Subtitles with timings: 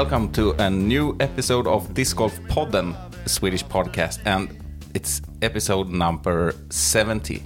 [0.00, 2.96] Welcome to a new episode of Disc Golf Podden,
[3.26, 4.48] a Swedish podcast, and
[4.94, 7.42] it's episode number 70.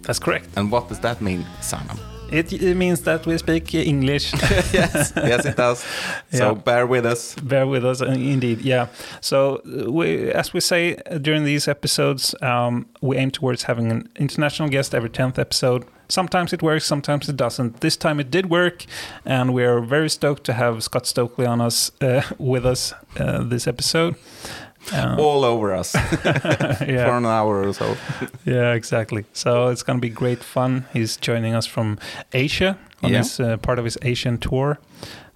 [0.00, 0.48] That's correct.
[0.56, 1.98] And what does that mean, Simon?
[2.32, 4.32] It, it means that we speak English.
[4.72, 5.84] yes, yes, it does.
[6.32, 6.54] So Yeah.
[6.54, 7.34] bear with us.
[7.42, 8.62] Bear with us, uh, indeed.
[8.62, 8.86] Yeah.
[9.20, 14.08] So, uh, we, as we say during these episodes, um, we aim towards having an
[14.16, 15.84] international guest every 10th episode.
[16.08, 17.80] Sometimes it works, sometimes it doesn't.
[17.80, 18.84] This time it did work,
[19.26, 23.42] and we are very stoked to have Scott Stokely on us uh, with us uh,
[23.44, 24.14] this episode.
[24.92, 27.96] Uh, All over us for an hour or so.
[28.46, 29.24] yeah, exactly.
[29.32, 30.86] So it's going to be great fun.
[30.94, 31.98] He's joining us from
[32.32, 33.18] Asia on Yeah.
[33.18, 34.78] his uh, part of his Asian tour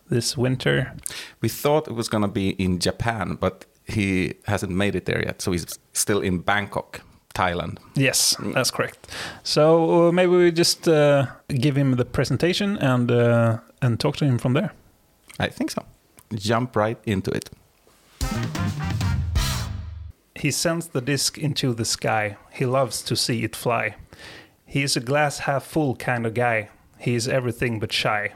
[0.09, 0.95] this winter.
[1.43, 5.23] We thought it was going to be in Japan, but he hasn't made it there
[5.23, 5.43] yet.
[5.43, 7.03] So he's still in Bangkok,
[7.35, 7.79] Thailand.
[7.95, 9.07] Yes, that's correct.
[9.43, 14.25] So uh, maybe we just uh, give him the presentation and uh, and talk to
[14.25, 14.73] him from there.
[15.39, 15.83] I think so.
[16.35, 17.51] Jump right into it.
[20.35, 22.37] He sends the disc into the sky.
[22.53, 23.95] He loves to see it fly.
[24.67, 26.69] He is a glass half full kind of guy.
[26.99, 28.33] He is everything but shy.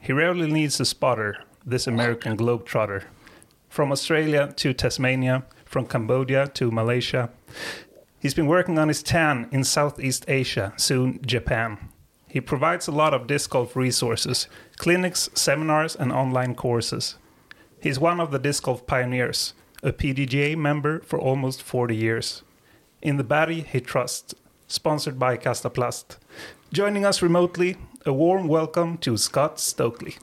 [0.00, 3.02] He rarely needs a spotter, this American globetrotter.
[3.68, 7.28] From Australia to Tasmania, from Cambodia to Malaysia.
[8.18, 11.90] He's been working on his tan in Southeast Asia, soon Japan.
[12.28, 17.16] He provides a lot of disc golf resources, clinics, seminars, and online courses.
[17.80, 22.42] He's one of the disc golf pioneers, a PDGA member for almost 40 years.
[23.02, 24.34] In the body he trusts,
[24.66, 26.16] sponsored by Kastaplast.
[26.72, 30.16] Joining us remotely, a warm welcome to Scott Stokely.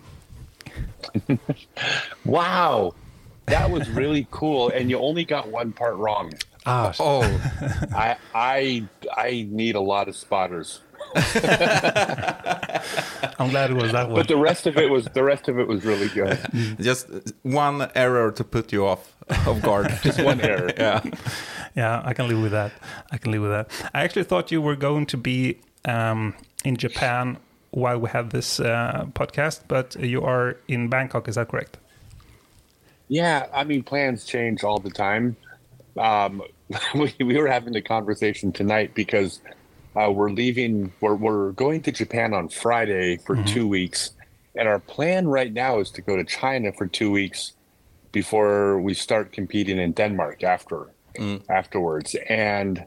[2.26, 2.94] Wow,
[3.46, 6.34] that was really cool, and you only got one part wrong.
[6.66, 7.22] Ah, Oh,
[7.96, 8.84] I I
[9.16, 10.82] I need a lot of spotters,
[13.40, 14.16] I'm glad it was that one.
[14.16, 16.40] but the rest of it was the rest of it was really good.
[16.80, 17.08] just
[17.44, 19.14] one error to put you off
[19.48, 19.92] of guard.
[20.02, 20.72] Just one error.
[20.78, 21.02] yeah.
[21.76, 22.72] Yeah, I can live with that.
[23.12, 23.70] I can live with that.
[23.94, 27.38] I actually thought you were going to be um, in Japan
[27.72, 31.28] while we had this uh, podcast, but you are in Bangkok.
[31.28, 31.78] Is that correct?
[33.08, 35.36] Yeah, I mean plans change all the time.
[35.98, 36.42] Um,
[36.96, 39.40] we we were having the conversation tonight because
[39.96, 40.92] uh, we're leaving.
[41.02, 44.12] We're we're going to Japan on Friday for two weeks,
[44.56, 47.54] and our plan right now is to go to China for two weeks
[48.12, 50.90] before we start competing in Denmark after
[51.50, 52.16] afterwards.
[52.30, 52.86] And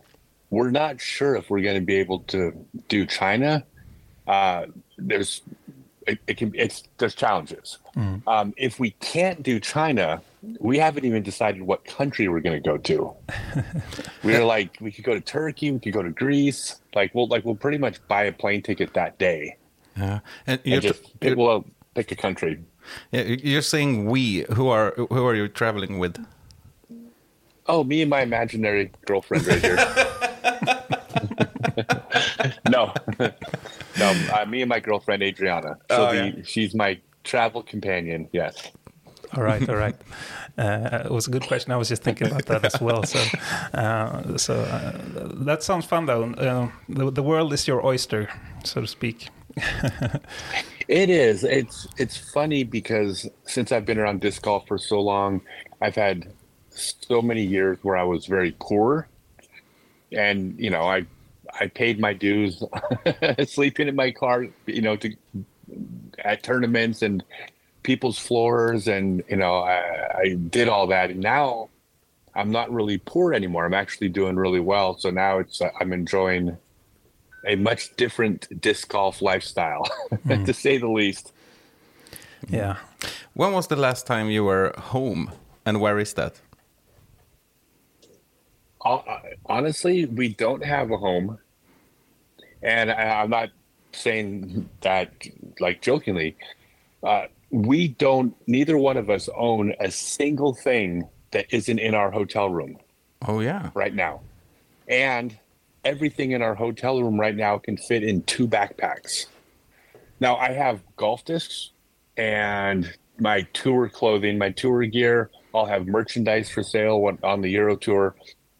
[0.50, 2.52] we're not sure if we're going to be able to
[2.88, 3.64] do China.
[4.26, 4.66] Uh,
[4.98, 5.42] there's
[6.06, 7.78] it, it can it's there's challenges.
[8.26, 10.22] Um, if we can't do China,
[10.60, 13.12] we haven't even decided what country we're going to go to.
[14.22, 16.80] we're like we could go to Turkey, we could go to Greece.
[16.94, 19.56] Like we'll like we'll pretty much buy a plane ticket that day
[19.96, 20.20] Yeah.
[20.46, 21.64] And you're, and just tr- pick, we'll
[21.94, 22.60] pick a country.
[23.12, 24.44] yeah, you're saying we.
[24.54, 26.24] Who are who are you traveling with?
[27.68, 29.76] Oh, me and my imaginary girlfriend right here.
[32.70, 32.92] no,
[33.98, 35.76] no, uh, me and my girlfriend Adriana.
[35.90, 36.42] So Oh, the, yeah.
[36.44, 38.28] she's my travel companion.
[38.32, 38.70] Yes.
[39.34, 39.96] All right, all right.
[40.58, 41.70] Uh, it was a good question.
[41.70, 43.02] I was just thinking about that as well.
[43.02, 43.18] So,
[43.74, 44.92] uh, so uh,
[45.44, 46.30] that sounds fun, though.
[46.32, 48.30] Uh, the, the world is your oyster,
[48.64, 49.28] so to speak.
[50.88, 51.42] It is.
[51.42, 55.40] It's it's funny because since I've been around disc golf for so long,
[55.80, 56.32] I've had
[56.70, 59.08] so many years where I was very poor,
[60.12, 61.06] and you know I
[61.58, 62.62] I paid my dues,
[63.46, 65.16] sleeping in my car, you know, to
[66.24, 67.24] at tournaments and
[67.86, 69.78] people's floors, and you know I,
[70.24, 71.68] I did all that, and now
[72.34, 73.64] I'm not really poor anymore.
[73.64, 74.98] I'm actually doing really well.
[74.98, 76.56] So now it's uh, I'm enjoying
[77.46, 79.84] a much different disc golf lifestyle,
[80.28, 81.32] to say the least.
[82.50, 82.76] Yeah.
[83.34, 85.30] When was the last time you were home,
[85.64, 86.40] and where is that?
[89.46, 91.38] Honestly, we don't have a home,
[92.62, 93.50] and I- I'm not
[93.92, 95.10] saying that
[95.60, 96.36] like jokingly.
[97.02, 98.34] Uh, we don't.
[98.46, 102.78] Neither one of us own a single thing that isn't in our hotel room
[103.26, 103.70] Oh yeah.
[103.74, 104.20] right now,
[104.88, 105.36] and
[105.84, 109.26] everything in our hotel room right now can fit in two backpacks.
[110.20, 111.70] Now I have golf discs
[112.16, 115.30] and my tour clothing, my tour gear.
[115.54, 118.14] I'll have merchandise for sale on the Euro tour.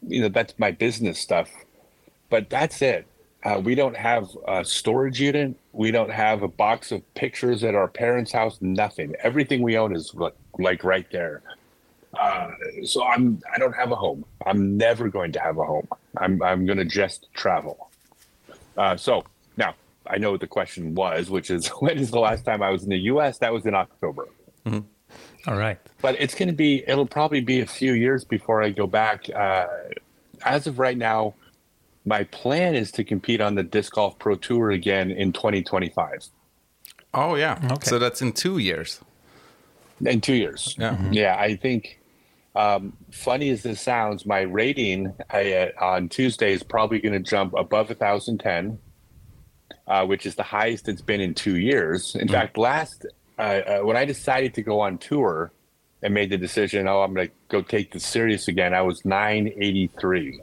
[0.07, 1.51] You know, that's my business stuff.
[2.31, 3.07] But that's it.
[3.47, 5.55] Uh, we don't have a storage unit.
[5.73, 8.59] We don't have a box of pictures at our parents' house.
[8.61, 9.15] Nothing.
[9.21, 11.43] Everything we own is like, like right there.
[12.19, 12.51] uh,
[12.85, 14.25] so I'm I don't have a home.
[14.45, 15.87] I'm never going to have a home.
[16.17, 17.89] I'm I'm going to just travel.
[18.77, 19.23] Uh, so
[19.57, 19.77] now
[20.09, 22.83] I know what the question was, which is when is the last time I was
[22.83, 23.39] in the U.S.
[23.39, 24.27] That was in October.
[25.47, 25.79] All right.
[26.03, 26.83] But it's going to be.
[26.89, 29.31] It'll probably be a few years before I go back.
[29.33, 29.67] Uh,
[30.45, 31.35] as of right now,
[32.07, 36.29] my plan is to compete on the disc golf pro tour again in 2025.
[37.13, 37.59] Oh yeah.
[37.73, 37.89] Okay.
[37.89, 39.01] So that's in two years.
[40.01, 40.75] In two years.
[40.79, 40.97] Yeah.
[41.11, 42.01] Yeah, I think.
[42.55, 47.21] Um, funny as this sounds, my rating I, uh, on Tuesday is probably going to
[47.21, 48.79] jump above 1,010,
[49.87, 52.15] uh, which is the highest it's been in two years.
[52.15, 53.05] In fact, last
[53.39, 55.53] uh, uh, when I decided to go on tour
[56.03, 59.05] and made the decision, oh, I'm going to go take this serious again, I was
[59.05, 60.41] 983.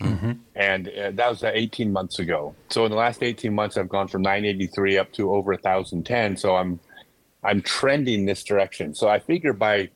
[0.00, 2.54] And uh, that was uh, 18 months ago.
[2.70, 6.36] So in the last 18 months, I've gone from 983 up to over 1,010.
[6.36, 6.80] So I'm
[7.44, 8.94] I'm trending this direction.
[8.94, 9.90] So I figure by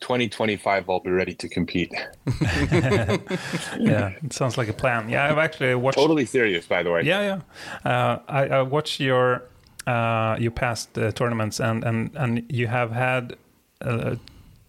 [0.00, 1.92] 2025 I'll be ready to compete.
[3.78, 5.08] Yeah, it sounds like a plan.
[5.08, 5.96] Yeah, I've actually watched.
[5.98, 7.02] totally serious, by the way.
[7.02, 7.40] Yeah,
[7.84, 7.90] yeah.
[7.90, 9.42] Uh, I, I watched your
[9.86, 13.36] uh, your past uh, tournaments, and and and you have had
[13.80, 14.16] uh,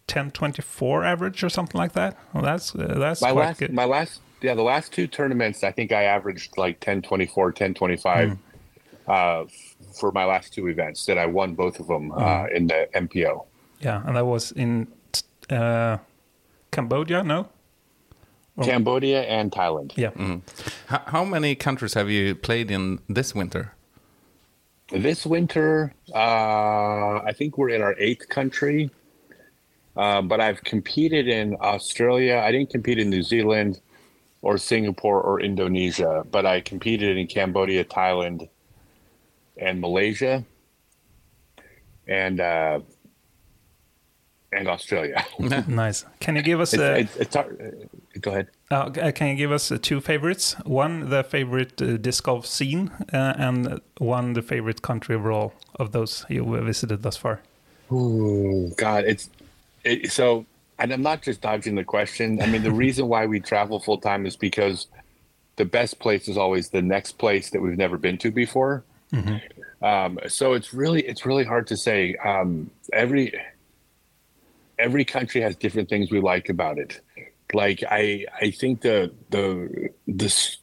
[0.07, 2.17] 1024 average or something like that.
[2.33, 3.73] Well, that's uh, that's My quite last, good.
[3.73, 7.73] my last, yeah, the last two tournaments, I think I averaged like 10, 24, 10,
[7.73, 8.37] 25
[9.07, 12.67] uh, f- for my last two events that I won both of them uh, in
[12.67, 13.45] the MPO.
[13.81, 14.87] yeah, and that was in
[15.49, 15.97] uh,
[16.71, 17.23] Cambodia.
[17.23, 17.49] No.
[18.61, 19.91] Cambodia and Thailand.
[19.97, 20.11] Yeah.
[20.91, 23.73] H- how many countries have you played in this winter?
[24.91, 26.17] This winter, uh,
[27.23, 28.91] I think we're in our eighth country,
[29.95, 32.41] uh, but I've competed in Australia.
[32.45, 33.79] I didn't compete in New Zealand
[34.41, 38.49] or Singapore or Indonesia, but I competed in Cambodia, Thailand,
[39.57, 40.43] and Malaysia,
[42.07, 42.79] and uh,
[44.51, 45.23] and Australia.
[45.67, 46.05] Nice.
[46.19, 46.99] Can you give us it's, a?
[46.99, 48.47] it's, it's hard- uh, go ahead.
[48.69, 50.55] Uh, uh, can you give us uh, two favorites?
[50.65, 55.91] One, the favorite uh, disc golf scene, uh, and one, the favorite country overall of
[55.91, 57.41] those you visited thus far.
[57.91, 59.29] Oh God, it's
[59.83, 60.45] it, so.
[60.81, 62.41] And I'm not just dodging the question.
[62.41, 64.87] I mean, the reason why we travel full time is because
[65.55, 68.83] the best place is always the next place that we've never been to before.
[69.81, 72.15] Um, so it's really it's really hard to say.
[72.15, 73.31] Um, every
[74.79, 76.99] every country has different things we like about it.
[77.53, 80.55] Like I I think the the the,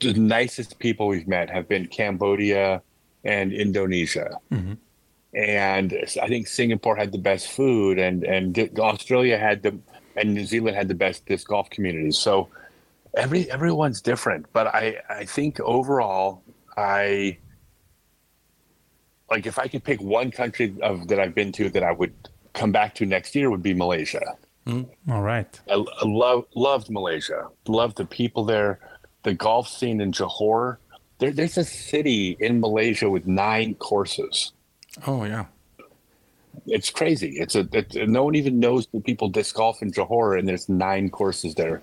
[0.00, 2.82] the nicest people we've met have been Cambodia
[3.24, 4.38] and Indonesia
[5.36, 9.78] and I think Singapore had the best food, and and Australia had the,
[10.16, 12.18] and New Zealand had the best disc golf communities.
[12.18, 12.48] So
[13.14, 16.42] every everyone's different, but I I think overall
[16.76, 17.36] I
[19.30, 22.14] like if I could pick one country of that I've been to that I would
[22.54, 24.38] come back to next year would be Malaysia.
[24.66, 25.60] Mm, all right.
[25.68, 27.48] I, I love loved Malaysia.
[27.68, 28.80] Loved the people there,
[29.22, 30.78] the golf scene in Johor.
[31.18, 34.52] There, there's a city in Malaysia with nine courses
[35.06, 35.46] Oh yeah.
[36.66, 37.38] it's crazy.
[37.38, 40.68] It's a it, no one even knows that people disc golf in Johor, and there's
[40.68, 41.82] nine courses there.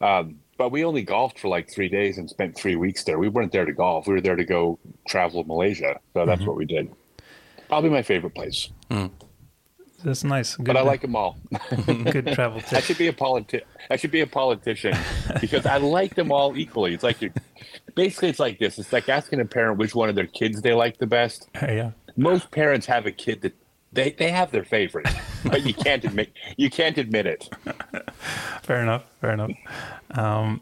[0.00, 3.18] Um, but we only golfed for like three days and spent three weeks there.
[3.18, 4.06] We weren't there to golf.
[4.06, 4.78] We were there to go
[5.08, 5.98] travel Malaysia.
[6.12, 6.46] So that's mm-hmm.
[6.46, 6.92] what we did.
[7.68, 8.68] Probably my favorite place.
[8.90, 9.10] Mm.
[10.04, 10.56] That's nice.
[10.56, 11.38] Good, But I like them all.
[11.86, 14.94] good travel I should be a politi- I should be a politician
[15.40, 16.92] because I like them all equally.
[16.92, 17.32] It's like you're,
[17.94, 18.78] basically it's like this.
[18.78, 21.48] It's like asking a parent which one of their kids they like the best.
[21.60, 21.90] Uh, yeah.
[22.16, 23.54] Most parents have a kid that
[23.92, 25.06] they, they have their favorite,
[25.44, 27.48] but you can't admit you can't admit it.
[28.62, 29.04] Fair enough.
[29.20, 29.52] Fair enough.
[30.10, 30.60] Um,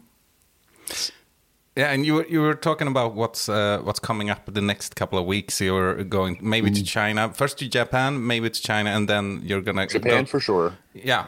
[1.75, 4.95] Yeah, and you were- you were talking about what's uh, what's coming up the next
[4.95, 5.59] couple of weeks.
[5.59, 9.87] You're going maybe to China, first to Japan, maybe to China, and then you're gonna
[9.87, 10.73] Japan go- for sure.
[10.93, 11.25] yeah,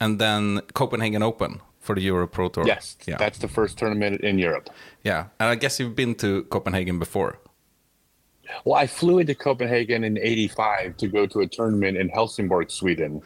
[0.00, 2.66] and then Copenhagen Open for the Euro Pro Tour.
[2.66, 4.70] Yes, yeah, that's the first tournament in Europe.
[5.02, 5.24] yeah.
[5.40, 7.40] And I guess you've been to Copenhagen before.
[8.64, 13.22] Well, I flew into Copenhagen in '85 to go to a tournament in Helsingborg, Sweden,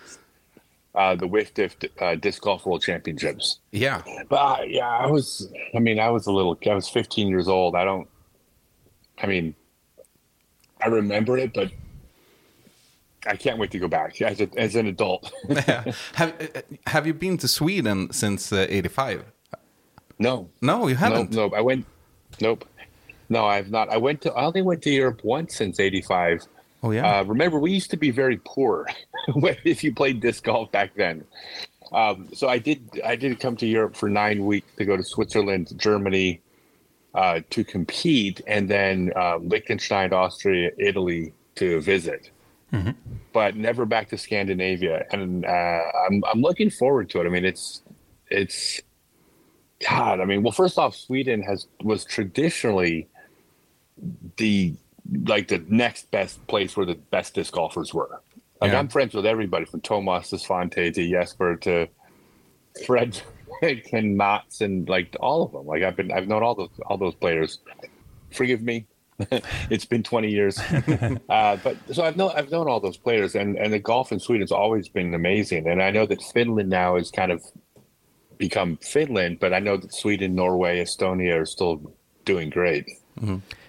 [0.94, 3.58] uh, the WIFDIF uh, Disc Golf World Championships.
[3.72, 5.52] Yeah, But uh, yeah, I was.
[5.74, 6.58] I mean, I was a little.
[6.66, 7.74] I was 15 years old.
[7.74, 8.08] I don't.
[9.22, 9.54] I mean,
[10.80, 11.70] I remember it, but
[13.26, 15.32] I can't wait to go back as a, as an adult.
[16.14, 19.24] have uh, have you been to Sweden since '85?
[20.18, 21.30] no, no, you haven't.
[21.30, 21.54] Nope, nope.
[21.56, 21.86] I went.
[22.40, 22.64] Nope.
[23.28, 23.88] No, I've not.
[23.88, 24.32] I went to.
[24.32, 26.46] I only went to Europe once since '85.
[26.82, 27.20] Oh yeah.
[27.20, 28.88] Uh, remember, we used to be very poor
[29.64, 31.24] if you played disc golf back then.
[31.92, 33.00] Um, so I did.
[33.04, 36.40] I did come to Europe for nine weeks to go to Switzerland, Germany,
[37.14, 42.30] uh, to compete, and then um, Liechtenstein, Austria, Italy to visit.
[43.32, 45.06] but never back to Scandinavia.
[45.12, 47.26] And uh, I'm I'm looking forward to it.
[47.26, 47.82] I mean, it's
[48.30, 48.80] it's
[49.88, 50.20] God.
[50.20, 53.08] I mean, well, first off, Sweden has was traditionally
[54.36, 54.74] the
[55.26, 58.20] like the next best place where the best disc golfers were.
[58.60, 58.78] Like Yeah.
[58.78, 61.88] I'm friends with everybody from Tomas Desfonte to Jesper to
[62.86, 63.20] Fred
[63.92, 65.66] and Mats and like all of them.
[65.66, 67.58] Like I've been I've known all those all those players.
[68.32, 68.86] Forgive me.
[69.70, 70.58] it's been 20 years.
[71.28, 74.18] uh, but so I've known I've known all those players and and the golf in
[74.18, 75.68] Sweden's always been amazing.
[75.68, 77.44] And I know that Finland now has kind of
[78.38, 82.88] become Finland, but I know that Sweden, Norway, Estonia are still doing great.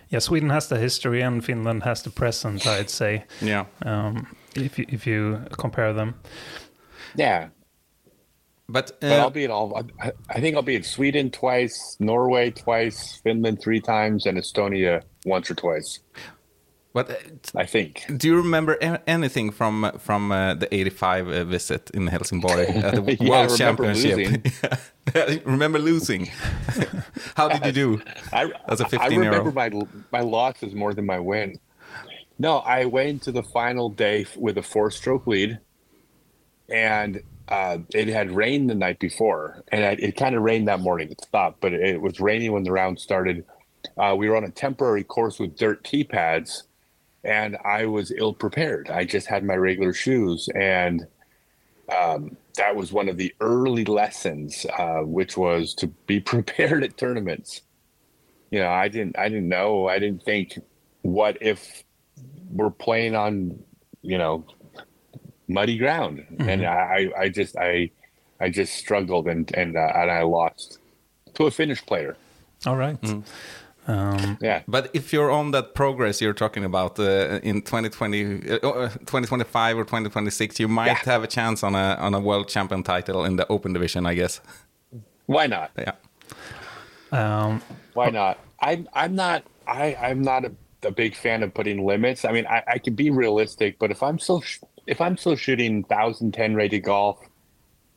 [0.09, 2.65] Yeah, Sweden has the history and Finland has the present.
[2.67, 3.65] I'd say, Yeah.
[3.85, 6.15] um, if you, if you compare them.
[7.15, 7.49] Yeah,
[8.67, 9.77] But, but uh, I'll be in all.
[10.01, 15.01] I, I think I'll be in Sweden twice, Norway twice, Finland three times, and Estonia
[15.25, 15.99] once or twice.
[16.95, 17.15] But uh,
[17.63, 17.91] I think.
[18.19, 18.73] do you remember
[19.05, 23.51] anything from from uh, the '85 uh, visit in Helsingborg at the Yeah, I World
[23.59, 24.17] remember Championship?
[24.17, 25.41] losing.
[25.55, 26.29] Remember losing?
[27.37, 28.01] How did you do?
[28.33, 29.45] I, As a I 15-year-old.
[29.45, 29.69] remember my
[30.19, 31.59] my losses more than my win.
[32.39, 35.59] No, I went to the final day with a four-stroke lead,
[36.69, 40.79] and uh, it had rained the night before, and I, it kind of rained that
[40.79, 41.09] morning.
[41.11, 43.45] It stopped, but it, it was raining when the round started.
[43.97, 46.63] Uh, we were on a temporary course with dirt tee pads,
[47.25, 48.89] and I was ill prepared.
[48.89, 51.07] I just had my regular shoes, and
[51.95, 56.97] um, that was one of the early lessons, uh, which was to be prepared at
[56.97, 57.61] tournaments.
[58.51, 60.59] You know, I didn't, I didn't know, I didn't think,
[61.01, 61.83] what if
[62.51, 63.59] we're playing on,
[64.01, 64.45] you know,
[65.47, 67.91] muddy ground, and I, I just, I,
[68.39, 70.79] I just struggled and and uh, and I lost
[71.35, 72.17] to a Finnish player.
[72.65, 72.97] All right.
[73.87, 78.55] Um, Yeah, But if you're on that progress you're talking about uh, in 2020, uh,
[78.67, 81.05] uh, 2025 or 2026, you might Yeah.
[81.05, 84.15] have a chance on a on a world champion title in the open division, I
[84.15, 84.41] guess.
[85.27, 85.71] why not?
[85.77, 85.93] Yeah.
[87.11, 87.61] um,
[87.93, 88.39] Why not?
[88.61, 92.25] I'm I'm not I I'm not a, a big fan of putting limits.
[92.25, 95.35] I mean, I, I can be realistic, but if I'm still sh- if I'm still
[95.35, 97.19] shooting 1010 rated golf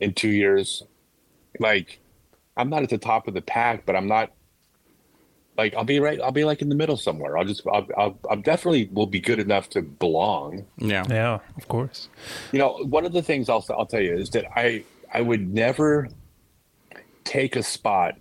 [0.00, 0.83] in two years,
[1.61, 2.00] like
[2.57, 4.30] I'm not at the top of the pack, but I'm not
[5.59, 6.21] like I'll be right.
[6.21, 7.37] I'll be like in the middle somewhere.
[7.37, 10.65] I'll just I'll I'll, I'll definitely will be good enough to belong.
[10.79, 11.05] Yeah.
[11.11, 12.09] yeah, of course.
[12.53, 15.53] You know, one of the things I'll I'll tell you is that I I would
[15.53, 16.09] never
[17.25, 18.15] take a spot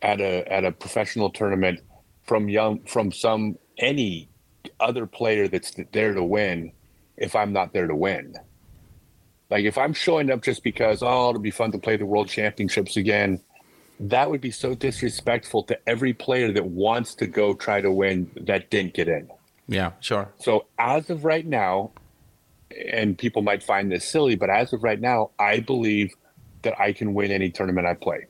[0.00, 1.80] at a at a professional tournament
[2.22, 4.28] from young from some any
[4.78, 6.72] other player that's there to win
[7.16, 8.34] if I'm not there to win.
[9.50, 12.28] Like if I'm showing up just because oh it'll be fun to play the world
[12.28, 13.40] championships again,
[14.00, 18.30] that would be so disrespectful to every player that wants to go try to win
[18.36, 19.28] that didn't get in.
[19.66, 20.28] Yeah, sure.
[20.38, 21.90] So as of right now,
[22.92, 26.14] and people might find this silly, but as of right now, I believe
[26.62, 28.26] that I can win any tournament I play.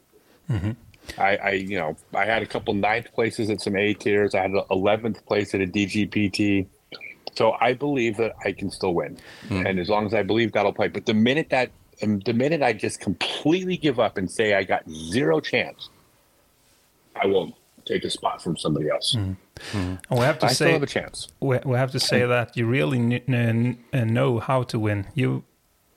[0.51, 0.73] Mm-hmm.
[1.17, 4.35] I, I, you know, I had a couple ninth places at some A tiers.
[4.35, 6.67] I had an eleventh place at a DGPT.
[7.35, 9.65] So I believe that I can still win, hmm.
[9.65, 10.89] and as long as I believe that'll play.
[10.89, 11.71] But the minute that,
[12.03, 15.89] um, the minute I just completely give up and say I got zero chance,
[17.21, 19.15] I will take a spot from somebody else.
[19.15, 19.37] And
[20.11, 21.29] we have to I still say have a chance.
[21.41, 25.07] we, we have to say that you really kn- kn- uh, know how to win.
[25.15, 25.43] You,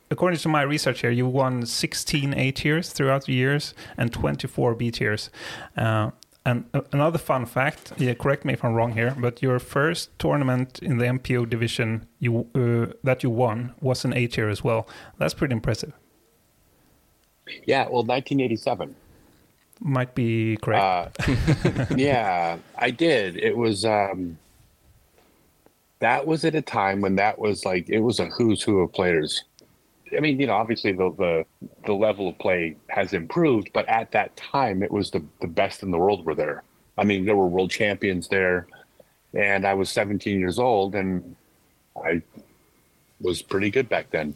[0.10, 4.76] according to my research here, you won 16 A tiers throughout the years and 24
[4.76, 5.30] B tiers.
[5.78, 6.12] Uh,
[6.46, 10.18] and uh, another fun fact, yeah, correct me if I'm wrong here, but your first
[10.18, 14.64] tournament in the MPO division you uh, that you won was an A tier as
[14.64, 14.88] well.
[15.18, 15.94] That's pretty impressive.
[17.66, 18.96] Yeah, well, 1987.
[19.82, 21.20] Might be correct.
[21.28, 23.38] Uh, yeah, I did.
[23.38, 24.38] It was um
[26.00, 28.92] that was at a time when that was like it was a who's who of
[28.94, 29.44] players.
[30.16, 31.46] I mean, you know, obviously the the,
[31.86, 35.84] the level of play has improved, but at that time it was the the best
[35.84, 36.64] in the world were there.
[36.98, 38.68] I mean, there were world champions there,
[39.34, 41.36] and I was 17 years old, and
[41.96, 42.22] I
[43.20, 44.36] was pretty good back then.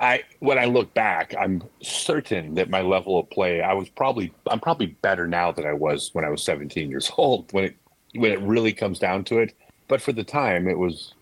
[0.00, 4.32] I when I look back, I'm certain that my level of play, I was probably
[4.48, 7.76] I'm probably better now than I was when I was 17 years old when it
[8.14, 9.54] when it really comes down to it.
[9.88, 11.14] But for the time, it was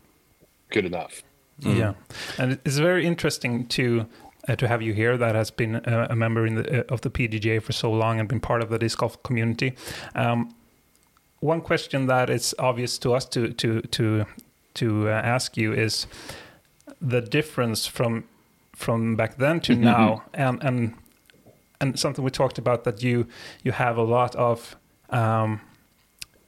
[0.70, 1.22] good enough.
[1.60, 1.94] Yeah,
[2.38, 4.06] and it's very interesting to
[4.48, 5.16] uh, to have you here.
[5.16, 8.20] That has been uh, a member in the uh, of the PDGA for so long
[8.20, 9.75] and been part of the disc golf community.
[10.14, 10.54] Um,
[11.40, 14.26] one question that is obvious to us to to to
[14.75, 16.06] to uh, ask you is
[17.00, 18.25] the difference from
[18.75, 20.94] from back then to now, and and
[21.80, 23.26] and something we talked about that you
[23.62, 24.76] you have a lot of.
[25.10, 25.60] Um,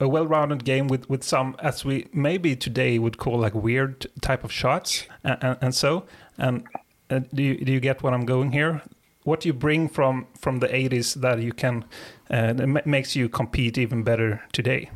[0.01, 4.45] a well-rounded game with with some as we maybe today would call like weird type
[4.45, 6.05] of shots and, and, and so
[6.39, 6.65] and
[7.11, 8.83] uh, do you, do you get what I'm going here?
[9.25, 11.85] What do you bring from from the 80s that you can
[12.31, 14.91] uh, that makes you compete even better today?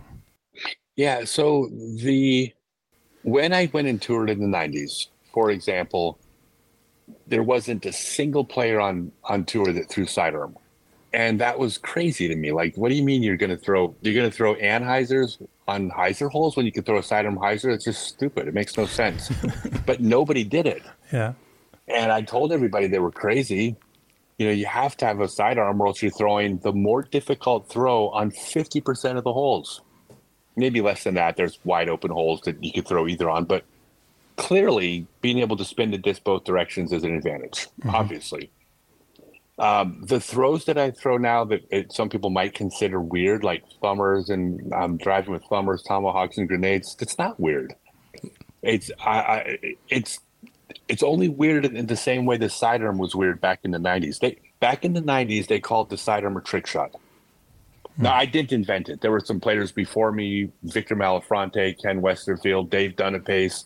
[0.97, 1.25] Yeah.
[1.25, 1.69] So
[2.03, 2.53] the
[3.23, 6.19] when I went and toured in the '90s, for example,
[7.27, 10.57] there wasn't a single player on on tour that threw sidearm,
[11.13, 12.53] and that was crazy to me.
[12.53, 15.39] Like, what do you mean you're going to throw you're going to throw anhyzers
[15.69, 17.73] on hyzer holes when you can throw a sidearm hyzer?
[17.75, 18.49] It's just stupid.
[18.49, 19.31] It makes no sense.
[19.87, 21.35] but nobody did it, Yeah.
[21.89, 23.77] and I told everybody they were crazy.
[24.39, 27.69] You know, you have to have a sidearm, or else you're throwing the more difficult
[27.69, 29.83] throw on 50% of the holes
[30.57, 31.37] maybe less than that.
[31.37, 33.65] There's wide open holes that you could throw either on, but
[34.37, 37.91] clearly being able to spin the disc both directions is an advantage, mm-hmm.
[37.91, 38.51] obviously.
[39.59, 43.63] Um, the throws that I throw now that it, some people might consider weird, like
[43.81, 47.75] thumbers and um, driving with thumbers, tomahawks, and grenades, it's not weird.
[48.63, 50.21] It's I, I it's
[50.89, 54.21] it's only weird in the same way the sidearm was weird back in the '90s.
[54.21, 56.95] They back in the '90s they called the sidearm a trick shot.
[57.99, 59.03] No, I didn't invent it.
[59.03, 63.65] There were some players before me: Victor Malafronte, Ken Westerfield, Dave Dunipace.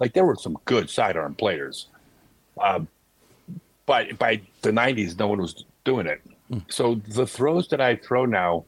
[0.00, 1.86] Like there were some good sidearm players,
[2.60, 2.88] um,
[3.88, 6.20] but by the '90s, no one was doing it.
[6.48, 6.58] Hmm.
[6.68, 8.66] So the throws that I throw now,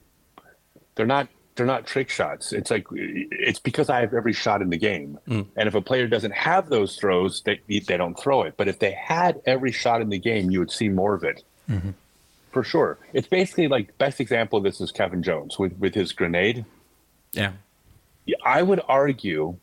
[0.94, 2.54] they're not they're not trick shots.
[2.54, 5.42] It's like it's because I have every shot in the game, hmm.
[5.56, 8.54] and if a player doesn't have those throws, they they don't throw it.
[8.56, 11.44] But if they had every shot in the game, you would see more of it
[11.68, 11.90] mm-hmm.
[12.50, 12.98] for sure.
[13.12, 16.64] It's basically like best example of this is Kevin Jones with with his grenade.
[17.32, 17.52] Yeah.
[18.24, 19.56] Yeah, I would argue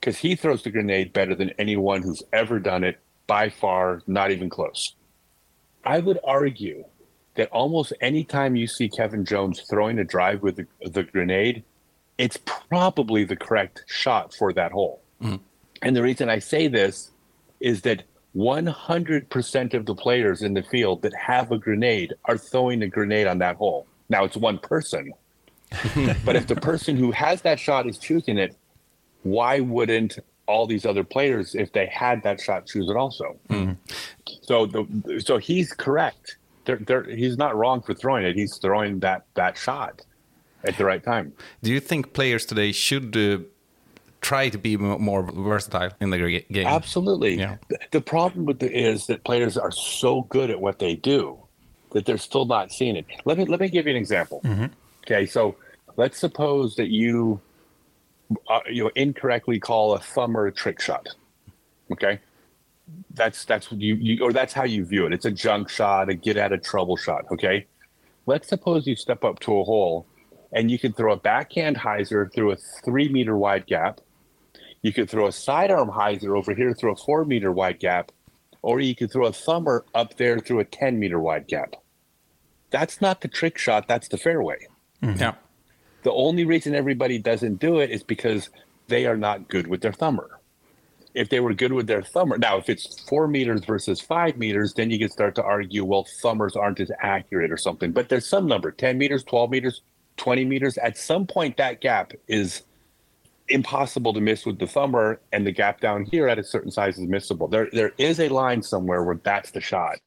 [0.00, 4.30] because he throws the grenade better than anyone who's ever done it by far, not
[4.30, 4.94] even close.
[5.84, 6.84] I would argue
[7.36, 11.62] that almost any time you see Kevin Jones throwing a drive with the, the grenade,
[12.18, 15.02] it's probably the correct shot for that hole.
[15.22, 15.36] Mm-hmm.
[15.82, 17.10] And the reason I say this
[17.60, 22.82] is that 100% of the players in the field that have a grenade are throwing
[22.82, 23.86] a grenade on that hole.
[24.08, 25.12] Now it's one person.
[26.24, 28.56] but if the person who has that shot is choosing it,
[29.22, 33.36] why wouldn't all these other players, if they had that shot, choose it also?
[34.42, 36.36] So the so he's correct.
[36.64, 38.34] They're, they're, he's not wrong for throwing it.
[38.34, 40.02] He's throwing that that shot
[40.64, 41.32] at the right time.
[41.62, 43.38] Do you think players today should uh,
[44.20, 46.66] try to be mo- more versatile in the ga- game?
[46.66, 47.38] Absolutely.
[47.38, 47.56] Yeah.
[47.68, 51.38] The, the problem with it is that players are so good at what they do
[51.92, 53.06] that they're still not seeing it.
[53.24, 54.42] Let me let me give you an example.
[55.06, 55.54] Okay, so
[55.96, 57.40] let's suppose that you
[58.48, 61.08] uh, you know incorrectly call a thumb or a trick shot.
[61.92, 62.20] Okay,
[63.14, 65.12] that's that's what you, you or that's how you view it.
[65.12, 67.26] It's a junk shot, a get out of trouble shot.
[67.32, 67.66] Okay,
[68.26, 70.06] let's suppose you step up to a hole
[70.52, 74.00] and you can throw a backhand hyzer through a three meter wide gap.
[74.82, 78.12] You could throw a sidearm hyzer over here through a four meter wide gap,
[78.62, 81.76] or you could throw a thumber up there through a 10 meter wide gap.
[82.70, 84.66] That's not the trick shot, that's the fairway.
[85.20, 85.34] Yeah.
[86.06, 88.50] The only reason everybody doesn't do it is because
[88.86, 90.38] they are not good with their thumber.
[91.14, 94.72] If they were good with their thumber, now if it's four meters versus five meters,
[94.74, 97.90] then you can start to argue, well, thumbers aren't as accurate or something.
[97.90, 99.82] But there's some number 10 meters, 12 meters,
[100.16, 100.78] 20 meters.
[100.78, 102.62] At some point, that gap is
[103.48, 106.98] impossible to miss with the thumber, and the gap down here at a certain size
[106.98, 107.50] is missable.
[107.50, 109.98] There, there is a line somewhere where that's the shot.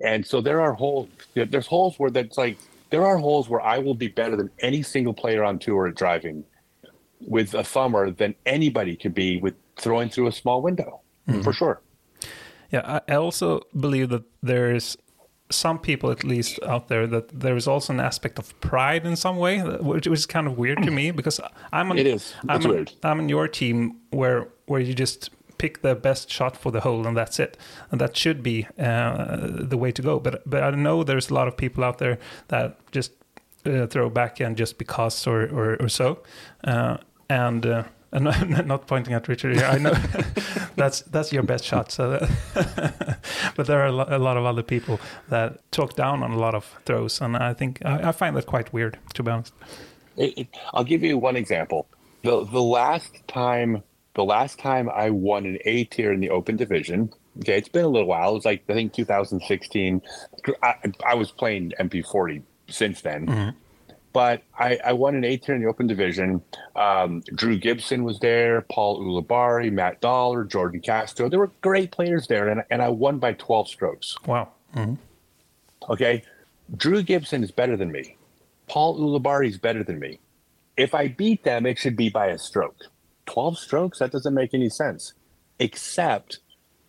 [0.00, 1.08] And so there are holes.
[1.34, 2.58] There's holes where that's like
[2.92, 5.94] there are holes where I will be better than any single player on tour at
[5.94, 6.44] driving
[7.20, 11.50] with a thumber than anybody could be with throwing through a small window for mm-hmm.
[11.52, 11.80] sure.
[12.70, 14.98] Yeah, I also believe that there is
[15.50, 19.16] some people, at least out there, that there is also an aspect of pride in
[19.16, 21.40] some way, which is kind of weird to me because
[21.72, 21.98] I'm on.
[21.98, 22.34] It is.
[22.48, 22.92] I'm on, weird.
[23.02, 25.30] I'm on your team where where you just
[25.62, 27.56] pick the best shot for the hole and that's it,
[27.90, 29.36] and that should be uh,
[29.70, 30.18] the way to go.
[30.18, 33.12] But but I know there's a lot of people out there that just
[33.64, 36.18] uh, throw backhand just because or or, or so,
[36.64, 36.96] uh,
[37.28, 37.66] and.
[37.66, 39.64] Uh, and I'm not pointing at Richard here.
[39.64, 39.94] I know
[40.76, 41.90] that's that's your best shot.
[41.90, 43.18] So, that
[43.56, 46.54] but there are a a lot of other people that talk down on a lot
[46.54, 49.54] of throws, and I think I, I find that quite weird, to be honest.
[50.18, 51.86] It, it, I'll give you one example.
[52.22, 53.82] The the last time
[54.14, 57.12] the last time I won an A tier in the Open Division.
[57.40, 58.30] Okay, it's been a little while.
[58.32, 60.02] It was like I think 2016.
[60.62, 60.74] I,
[61.06, 63.54] I was playing MP40 since then,
[64.12, 66.42] but I, I won an A tier in the Open Division.
[66.76, 71.28] Um, Drew Gibson was there, Paul Ulibarri, Matt Dollar, Jordan Castro.
[71.30, 74.16] There were great players there, and and I won by 12 strokes.
[74.26, 74.50] Wow.
[75.88, 76.22] Okay.
[76.76, 78.16] Drew Gibson is better than me.
[78.68, 80.18] Paul Ulibarri is better than me.
[80.76, 82.84] if I beat them, it should be by a stroke.
[83.26, 83.98] 12 strokes?
[83.98, 85.14] That doesn't make any sense.
[85.58, 86.38] Except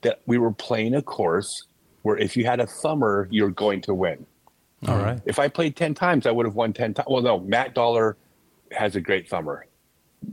[0.01, 1.67] that we were playing a course
[2.01, 4.25] where if you had a thumber, you're going to win.
[4.87, 5.21] All right.
[5.25, 7.07] If I played 10 times, I would have won 10 times.
[7.09, 8.17] Well, no, Matt Dollar
[8.71, 9.65] has a great thumber.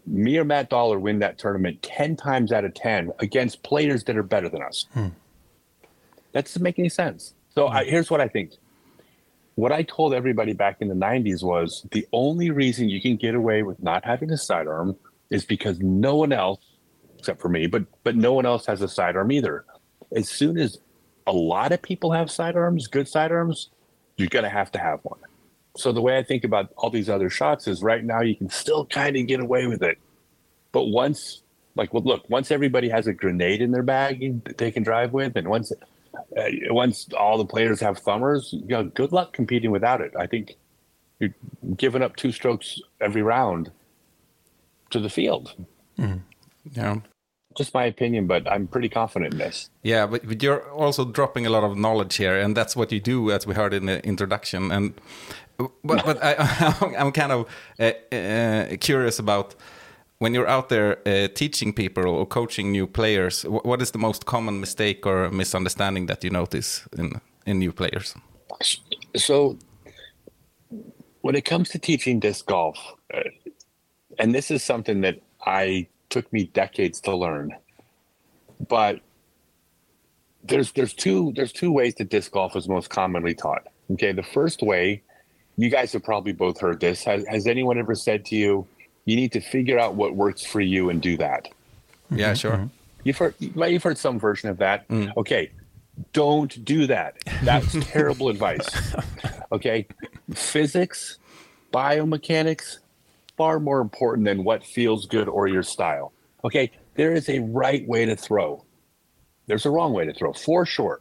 [0.07, 4.17] Me or Matt Dollar win that tournament 10 times out of 10 against players that
[4.17, 4.87] are better than us.
[4.93, 5.09] Hmm.
[6.33, 7.35] That doesn't make any sense.
[7.55, 8.53] So I, here's what I think.
[9.57, 13.35] What I told everybody back in the 90s was the only reason you can get
[13.35, 14.97] away with not having a sidearm
[15.31, 16.61] is because no one else,
[17.19, 19.64] except for me, but but no one else has a sidearm either.
[20.14, 20.79] As soon as
[21.27, 23.71] a lot of people have sidearms, good sidearms,
[24.16, 25.21] you're gonna have to have one.
[25.77, 28.51] So the way I think about all these other shots is right now you can
[28.51, 29.99] still kind of get away with it,
[30.73, 31.43] but once,
[31.77, 35.12] like, well, look, once everybody has a grenade in their bag that they can drive
[35.12, 35.73] with, and once
[36.37, 40.12] uh, once all the players have thumbers, you know, good luck competing without it.
[40.19, 40.57] I think
[41.21, 41.35] you're
[41.77, 43.71] giving up two strokes every round
[44.90, 45.55] to the field.
[46.76, 46.96] Yeah.
[47.59, 49.70] Just my opinion, but I'm pretty confident in this.
[49.83, 53.00] Yeah, but, but you're also dropping a lot of knowledge here, and that's what you
[53.00, 54.70] do, as we heard in the introduction.
[54.72, 54.94] And
[55.85, 56.35] but but I,
[56.98, 57.46] I'm kind of
[57.81, 59.55] uh, uh, curious about
[60.18, 63.42] when you're out there uh, teaching people or coaching new players.
[63.42, 67.72] wh- What is the most common mistake or misunderstanding that you notice in in new
[67.72, 68.14] players?
[69.16, 69.59] So,
[71.22, 72.79] when it comes to teaching disc golf,
[73.14, 73.20] uh,
[74.21, 77.57] and this is something that I took me decades to learn,
[78.69, 79.01] but
[80.45, 83.67] there's there's two there's two ways that disc golf is most commonly taught.
[83.93, 85.03] Okay, the first way,
[85.57, 87.03] you guys have probably both heard this.
[87.05, 88.67] Has, has anyone ever said to you,
[89.07, 91.49] "You need to figure out what works for you and do that"?
[92.11, 92.35] Yeah, mm-hmm.
[92.35, 92.53] sure.
[92.53, 92.67] Mm-hmm.
[93.05, 94.87] You've heard well, you've heard some version of that.
[94.89, 95.17] Mm.
[95.17, 95.51] Okay.
[96.13, 97.17] Don't do that.
[97.43, 98.69] That's terrible advice.
[99.53, 99.87] Okay.
[100.33, 101.19] Physics,
[101.73, 102.79] biomechanics,
[103.40, 106.12] far more important than what feels good or your style.
[106.44, 106.70] Okay.
[106.94, 108.66] There is a right way to throw.
[109.46, 111.00] There's a wrong way to throw, for sure.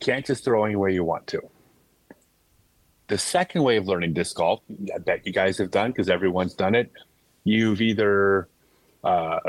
[0.00, 1.42] Can't just throw any way you want to.
[3.08, 4.62] The second way of learning disc golf,
[4.94, 6.90] I bet you guys have done because everyone's done it.
[7.44, 8.48] You've either
[9.04, 9.40] uh,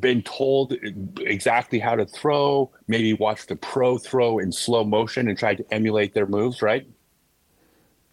[0.00, 0.74] been told
[1.20, 5.72] exactly how to throw, maybe watched the pro throw in slow motion and tried to
[5.72, 6.84] emulate their moves, right?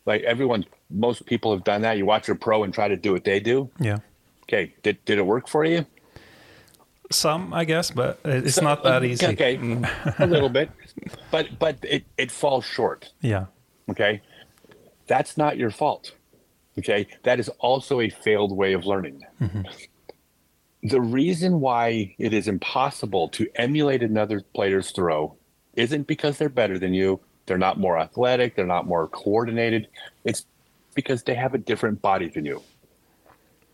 [0.06, 1.98] Like everyone, most people have done that.
[1.98, 3.70] You watch a pro and try to do what they do.
[3.80, 3.98] Yeah.
[4.44, 5.86] Okay, did, did it work for you?
[7.12, 9.26] Some, I guess, but it's So- not that easy.
[9.28, 10.20] Okay, mm.
[10.20, 10.70] a little bit,
[11.32, 13.12] but but it, it falls short.
[13.22, 13.46] Yeah.
[13.90, 14.22] Okay,
[15.08, 16.14] that's not your fault.
[16.78, 19.22] Okay, that is also a failed way of learning.
[19.42, 19.62] Mm-hmm.
[20.84, 25.36] The reason why it is impossible to emulate another player's throw
[25.76, 29.88] isn't because they're better than you, they're not more athletic, they're not more coordinated.
[30.24, 30.46] It's
[30.94, 32.62] because they have a different body than you.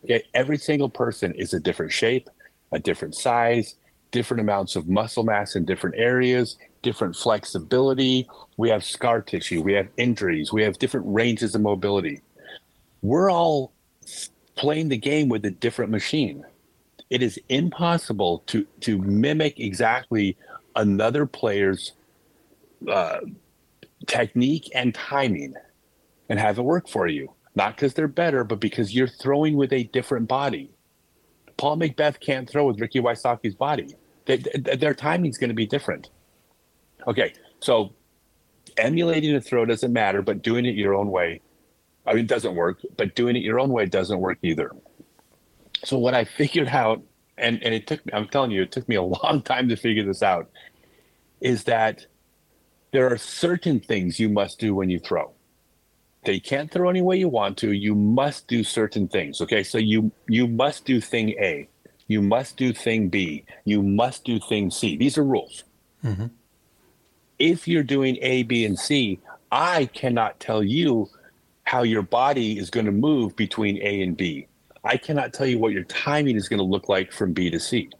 [0.04, 2.28] Okay, every single person is a different shape,
[2.72, 3.76] a different size,
[4.10, 8.28] different amounts of muscle mass in different areas, different flexibility.
[8.56, 12.20] We have scar tissue, we have injuries, we have different ranges of mobility.
[13.00, 13.72] We're all
[14.56, 16.44] playing the game with a different machine.
[17.10, 20.36] It is impossible to to mimic exactly
[20.74, 21.92] another player's
[22.88, 23.20] uh,
[24.06, 25.54] technique and timing
[26.28, 27.34] and have it work for you.
[27.54, 30.70] Not because they're better, but because you're throwing with a different body.
[31.56, 33.94] Paul McBeth can't throw with Ricky Wysocki's body.
[34.26, 36.10] They, they- their timing's going to be different.
[37.06, 37.94] Okay, so
[38.78, 41.40] emulating a throw doesn't matter, but doing it your own way,
[42.06, 42.80] I mean, it doesn't work.
[42.96, 44.72] But doing it your own way doesn't work either.
[45.84, 47.02] So what I figured out,
[47.38, 49.76] and and it took me, I'm telling you, it took me a long time to
[49.76, 50.50] figure this out,
[51.40, 52.06] is that
[52.92, 55.32] there are certain things you must do when you throw.
[56.24, 57.72] They can't throw any way you want to.
[57.72, 59.40] You must do certain things.
[59.40, 61.68] Okay, so you you must do thing A,
[62.06, 64.96] you must do thing B, you must do thing C.
[64.96, 65.64] These are rules.
[66.04, 66.26] Mm-hmm.
[67.38, 69.18] If you're doing A, B, and C,
[69.50, 71.08] I cannot tell you
[71.64, 74.46] how your body is going to move between A and B.
[74.84, 77.58] I cannot tell you what your timing is going to look like from B to
[77.58, 77.90] C.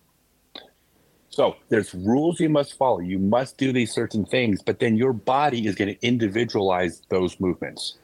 [1.33, 3.01] So there's rules you must follow.
[3.01, 7.40] You must do these certain things, but then your body is going to individualize those
[7.40, 7.97] movements.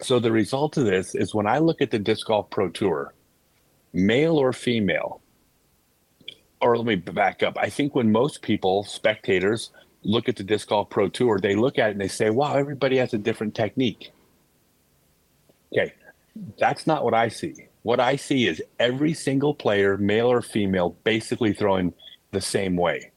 [0.00, 3.12] So the result of this is when I look at the disc golf pro tour,
[3.92, 5.20] male or female,
[6.62, 7.58] or let me back up.
[7.58, 9.70] I think when most people, spectators,
[10.02, 12.54] look at the disc golf pro tour, they look at it and they say, wow,
[12.54, 14.10] everybody has a different technique.
[15.70, 15.92] Okay,
[16.58, 17.66] that's not what I see.
[17.82, 21.92] What I see is every single player, male or female, basically throwing
[22.34, 23.12] the same way,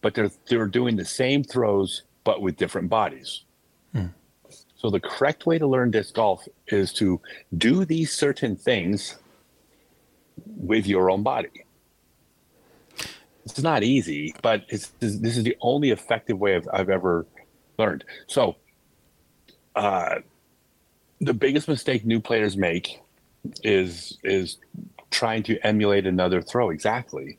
[0.00, 3.44] but they're they're doing the same throws but with different bodies.
[4.80, 7.20] So the correct way to learn disc golf is to
[7.58, 9.18] do these certain things
[10.46, 11.66] with your own body.
[13.44, 17.26] It's not easy, but it's this is the only effective way I've, I've ever
[17.78, 18.04] learned.
[18.26, 18.56] So,
[19.76, 20.20] uh,
[21.20, 23.02] the biggest mistake new players make
[23.62, 24.58] is is
[25.10, 27.38] trying to emulate another throw exactly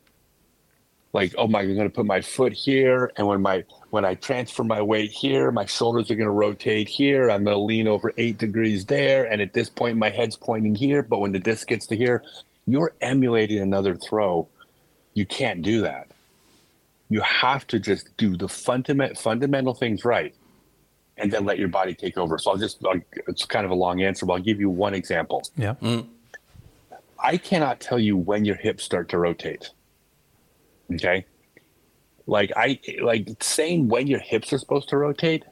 [1.14, 4.16] like oh my i'm going to put my foot here and when my when i
[4.16, 7.88] transfer my weight here my shoulders are going to rotate here i'm going to lean
[7.88, 11.40] over eight degrees there and at this point my head's pointing here but when the
[11.40, 12.24] disc gets to here
[12.68, 14.48] you're emulating another throw.
[15.14, 16.08] You can't do that.
[17.10, 20.34] You have to just do the fundament fundamental things right
[21.18, 22.38] and then let your body take over.
[22.38, 24.94] So i'll just I'll, it's kind of a long answer but i'll give you one
[24.94, 25.44] example.
[25.58, 25.76] Yeah.
[25.82, 26.08] Mm.
[27.20, 29.72] I cannot tell you when your hips start to rotate.
[30.96, 31.26] Okay.
[32.28, 35.44] Like I like saying when your hips are supposed to rotate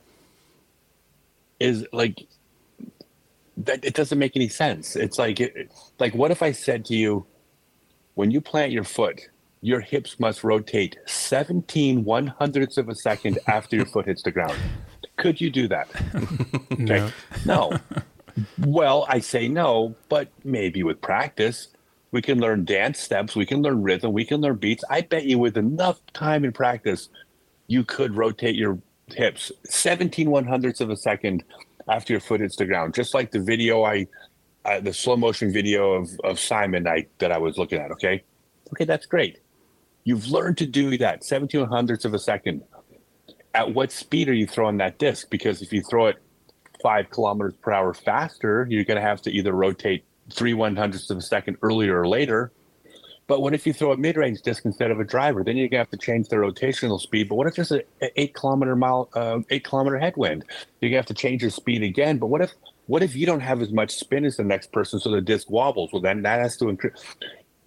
[1.60, 2.28] is like
[3.58, 4.96] that it doesn't make any sense.
[4.96, 7.26] It's like it, like what if I said to you
[8.16, 9.22] when you plant your foot,
[9.62, 14.32] your hips must rotate 17 one hundredths of a second after your foot hits the
[14.32, 14.58] ground.
[15.18, 15.90] Could you do that?
[16.72, 17.12] Okay.
[17.46, 17.74] No.
[18.60, 21.68] well, I say no, but maybe with practice,
[22.12, 24.84] we can learn dance steps, we can learn rhythm, we can learn beats.
[24.90, 27.10] I bet you with enough time and practice,
[27.68, 31.44] you could rotate your hips 17 one hundredths of a second
[31.88, 32.94] after your foot hits the ground.
[32.94, 34.08] Just like the video I,
[34.66, 37.92] uh, the slow motion video of, of Simon I, that I was looking at.
[37.92, 38.24] Okay.
[38.72, 39.40] Okay, that's great.
[40.04, 42.64] You've learned to do that 17 one hundredths of a second.
[43.54, 45.30] At what speed are you throwing that disc?
[45.30, 46.18] Because if you throw it
[46.82, 51.10] five kilometers per hour faster, you're going to have to either rotate three one hundredths
[51.10, 52.52] of a second earlier or later.
[53.28, 55.44] But what if you throw a mid range disc instead of a driver?
[55.44, 57.30] Then to have to change the rotational speed.
[57.30, 57.84] But what if there's an
[58.16, 60.46] eight kilometer mile, uh, eight kilometer headwind?
[60.82, 62.18] To have to change your speed again.
[62.18, 62.52] But what if
[62.88, 65.48] what if you don't have as much spin as the next person, so the disc
[65.50, 65.92] wobbles?
[65.94, 66.94] Well, then that has to increase.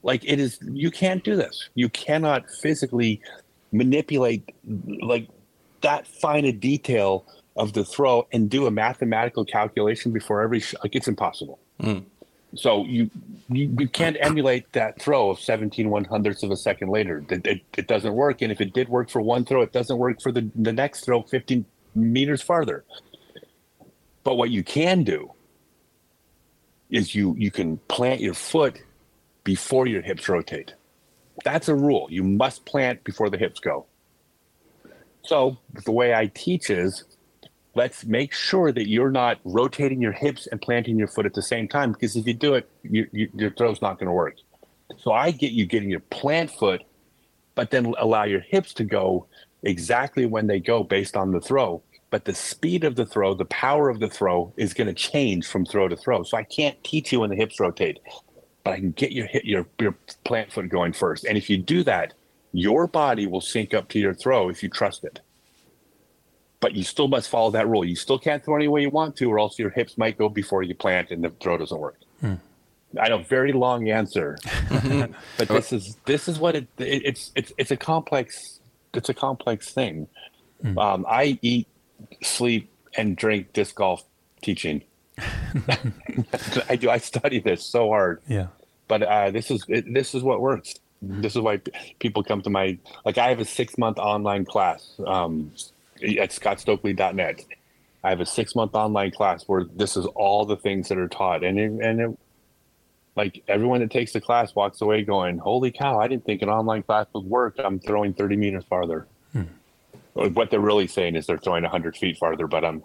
[0.02, 1.68] Like it is, you can't do this.
[1.76, 3.20] You cannot physically
[3.70, 4.52] manipulate
[5.00, 5.28] like
[5.82, 7.24] that fine a detail
[7.56, 11.60] of the throw and do a mathematical calculation before every sh- like it's impossible.
[12.54, 13.10] So you,
[13.48, 17.24] you you can't emulate that throw of 17 one hundredths of a second later.
[17.30, 18.42] It, it, it doesn't work.
[18.42, 21.04] And if it did work for one throw, it doesn't work for the, the next
[21.04, 22.84] throw 15 meters farther.
[24.24, 25.32] But what you can do
[26.90, 28.82] is you you can plant your foot
[29.44, 30.74] before your hips rotate.
[31.44, 32.06] That's a rule.
[32.10, 33.86] You must plant before the hips go.
[35.22, 37.04] So the way I teach is
[37.74, 41.42] let's make sure that you're not rotating your hips and planting your foot at the
[41.42, 44.36] same time because if you do it, you, you, your throw's not going to work.
[44.98, 46.82] So I get you getting your plant foot,
[47.54, 49.26] but then allow your hips to go
[49.62, 51.82] exactly when they go based on the throw.
[52.10, 55.46] But the speed of the throw, the power of the throw is going to change
[55.46, 56.24] from throw to throw.
[56.24, 58.00] So I can't teach you when the hips rotate,
[58.64, 61.24] but I can get your hit your your plant foot going first.
[61.24, 62.12] And if you do that,
[62.52, 65.20] your body will sync up to your throw if you trust it.
[66.62, 67.84] But you still must follow that rule.
[67.84, 70.28] You still can't throw any way you want to, or else your hips might go
[70.30, 71.98] before you plant and the throw doesn't work.
[72.24, 74.38] I know, very long answer,
[75.38, 78.60] but this is this is what it, it it's it's it's a complex
[78.94, 80.06] it's a complex thing.
[80.78, 81.66] Um, I eat,
[82.22, 84.04] sleep, and drink disc golf
[84.42, 84.82] teaching.
[86.68, 86.90] I do.
[86.90, 88.48] I study this so hard Yeah.
[88.88, 90.74] but uh, this is it, this is what works.
[91.00, 93.18] This is why p- people come to my like.
[93.18, 95.50] I have a six month online class um,
[96.02, 97.44] at scottstokely.net.
[98.04, 101.08] I have a six month online class where this is all the things that are
[101.08, 102.18] taught, and it, and it,
[103.14, 106.00] like everyone that takes the class walks away going, "Holy cow!
[106.00, 107.56] I didn't think an online class would work.
[107.58, 109.42] I'm throwing 30 meters farther." Hmm.
[110.14, 112.82] What they're really saying is they're throwing 100 feet farther, but I'm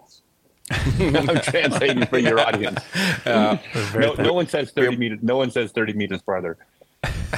[0.69, 2.82] I'm translating for your audience
[3.25, 3.58] uh,
[3.95, 6.58] no, no one says 30 meters no one says 30 meters farther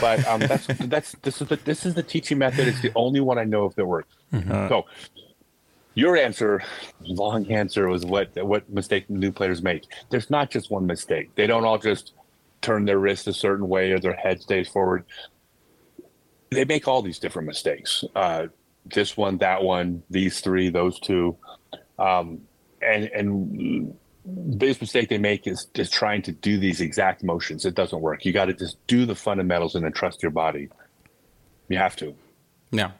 [0.02, 3.20] but um, that's that's this is the this is the teaching method it's the only
[3.20, 4.68] one i know of that works mm-hmm.
[4.68, 4.84] so
[5.96, 6.62] your answer
[7.02, 11.48] long answer was what what mistake new players make there's not just one mistake they
[11.48, 12.14] don't all just
[12.62, 15.04] turn their wrist a certain way or their head stays forward
[16.52, 18.48] they make all these different mistakes uh,
[18.86, 21.36] this one that one these three those two
[21.98, 22.42] um,
[22.82, 23.94] and and
[24.26, 27.66] the biggest mistake they make is just trying to do these exact motions.
[27.66, 28.26] It doesn't work.
[28.26, 30.70] You got to just do the fundamentals and then trust your body.
[31.68, 32.16] You have to.
[32.72, 32.92] Yeah.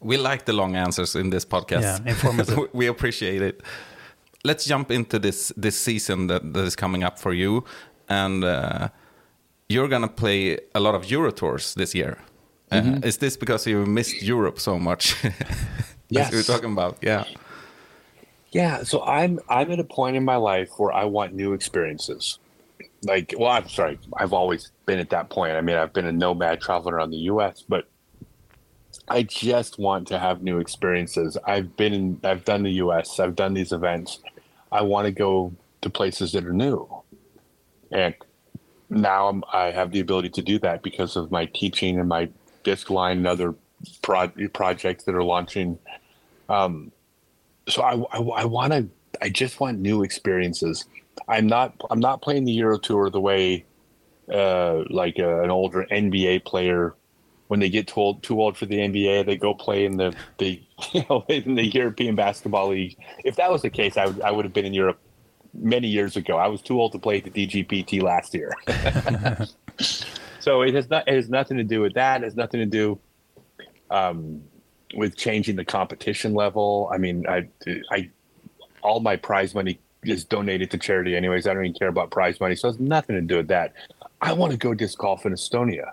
[0.00, 1.82] We like the long answers in this podcast.
[1.82, 2.68] Yeah, informative.
[2.72, 3.62] we appreciate it.
[4.44, 7.64] Let's jump into this this season that, that is coming up for you,
[8.08, 8.88] and uh,
[9.68, 12.16] you're gonna play a lot of Euro tours this year.
[12.72, 15.14] Uh, is this because you missed Europe so much?
[15.24, 15.32] As
[16.10, 16.46] we were Yes.
[16.46, 17.24] talking about, yeah.
[18.52, 22.38] Yeah, so I'm I'm at a point in my life where I want new experiences.
[23.02, 25.52] Like, well, I'm sorry, I've always been at that point.
[25.52, 27.84] I mean, I've been a nomad traveling around the U.S., but
[29.10, 31.36] I just want to have new experiences.
[31.44, 34.20] I've been in, I've done the U.S., I've done these events.
[34.70, 36.88] I want to go to places that are new,
[37.90, 38.14] and
[38.88, 42.28] now I'm, I have the ability to do that because of my teaching and my
[42.62, 43.54] disc line and other
[44.00, 45.76] pro- projects that are launching.
[46.48, 46.92] Um,
[47.68, 48.88] so I, I, I want to
[49.20, 50.84] I just want new experiences.
[51.28, 53.64] I'm not I'm not playing the Euro Tour the way
[54.32, 56.94] uh, like uh, an older NBA player
[57.50, 60.14] when they get too old, too old for the NBA they go play in the
[60.38, 62.96] the you know in the European Basketball League.
[63.24, 65.00] If that was the case, I would I would have been in Europe
[65.52, 66.36] many years ago.
[66.36, 68.52] I was too old to play at the DGPT last year.
[70.38, 72.20] so it has not it has nothing to do with that.
[72.20, 73.00] It has nothing to do
[73.90, 74.44] um,
[74.94, 76.88] with changing the competition level.
[76.94, 77.48] I mean, I,
[77.90, 78.10] I,
[78.80, 81.48] all my prize money is donated to charity anyways.
[81.48, 83.72] I don't even care about prize money, so it has nothing to do with that.
[84.20, 85.90] I want to go disc golf in Estonia.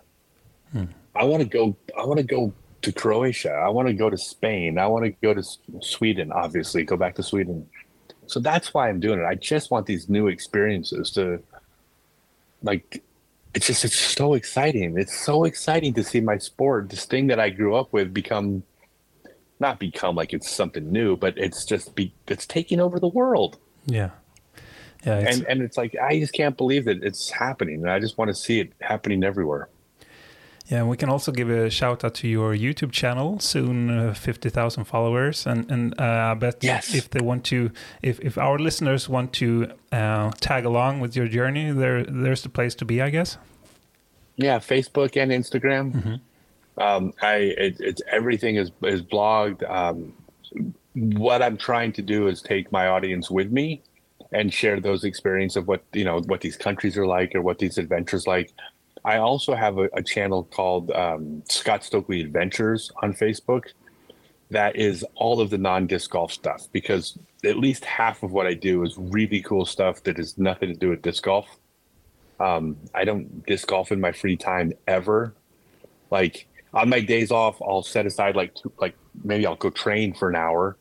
[0.71, 0.85] Hmm.
[1.17, 1.75] I want to go.
[1.97, 3.51] I want to go to Croatia.
[3.51, 4.77] I want to go to Spain.
[4.77, 5.43] I want to go to
[5.81, 6.31] Sweden.
[6.31, 7.67] Obviously, go back to Sweden.
[8.27, 9.25] So that's why I'm doing it.
[9.25, 11.41] I just want these new experiences to,
[12.61, 13.01] like,
[13.53, 14.97] it's just it's so exciting.
[14.97, 18.63] It's so exciting to see my sport, this thing that I grew up with, become
[19.59, 23.57] not become like it's something new, but it's just be it's taking over the world.
[23.85, 24.11] Yeah.
[25.05, 25.19] Yeah.
[25.19, 27.81] It's, and and it's like I just can't believe that it's happening.
[27.81, 29.69] And I just want to see it happening everywhere.
[30.69, 33.39] Yeah, and we can also give a shout out to your YouTube channel.
[33.39, 36.93] Soon, uh, fifty thousand followers, and and uh, I bet yes.
[36.93, 41.27] if they want to, if if our listeners want to uh, tag along with your
[41.27, 43.37] journey, there there's the place to be, I guess.
[44.35, 45.93] Yeah, Facebook and Instagram.
[45.93, 46.81] Mm-hmm.
[46.81, 49.67] Um, I it, it's everything is is blogged.
[49.69, 50.13] Um,
[50.93, 53.83] what I'm trying to do is take my audience with me
[54.33, 57.59] and share those experiences of what you know what these countries are like or what
[57.59, 58.51] these adventures like.
[59.07, 63.67] I also have a, a channel called um, Scott Stokely Adventures on Facebook.
[64.51, 68.45] That is all of the non disc golf stuff because at least half of what
[68.47, 71.47] I do is really cool stuff that has nothing to do with disc golf.
[72.41, 75.33] Um, I don't disc golf in my free time ever.
[76.11, 80.15] Like on my days off, I'll set aside like two, like maybe I'll go train
[80.15, 80.75] for an hour,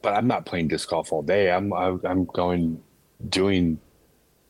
[0.00, 1.50] but I'm not playing disc golf all day.
[1.50, 2.82] I'm I'm going
[3.28, 3.80] doing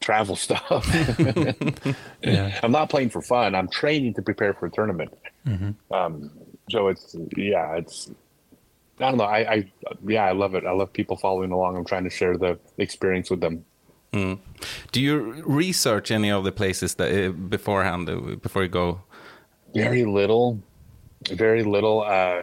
[0.07, 0.87] travel stuff.
[2.23, 2.61] yeah.
[2.63, 3.57] I'm not playing for fun.
[3.57, 5.13] I'm training to prepare for a tournament.
[5.45, 5.93] Mm-hmm.
[5.93, 6.31] Um,
[6.71, 8.11] so it's yeah, it's
[9.01, 9.25] I don't know.
[9.25, 9.73] I, I
[10.07, 10.65] yeah, I love it.
[10.65, 11.77] I love people following along.
[11.77, 13.65] I'm trying to share the experience with them.
[14.13, 14.39] Mm.
[14.93, 19.01] Do you research any of the places that uh, beforehand uh, before you go?
[19.75, 20.61] Very little,
[21.29, 22.03] very little.
[22.03, 22.43] Uh,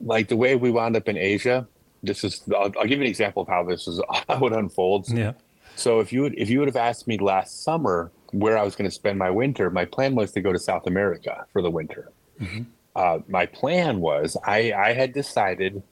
[0.00, 1.66] like the way we wound up in Asia.
[2.00, 2.42] This is.
[2.54, 5.12] I'll, I'll, give you an example of how this is how it unfolds.
[5.12, 5.32] Yeah.
[5.78, 8.74] So if you would if you would have asked me last summer where I was
[8.74, 11.70] going to spend my winter, my plan was to go to South America for the
[11.70, 12.10] winter.
[12.40, 12.62] Mm-hmm.
[12.96, 15.82] Uh, my plan was I I had decided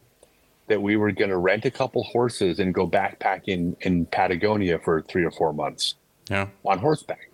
[0.66, 5.02] that we were going to rent a couple horses and go backpacking in Patagonia for
[5.02, 5.94] three or four months.
[6.28, 6.48] Yeah.
[6.64, 7.30] On horseback.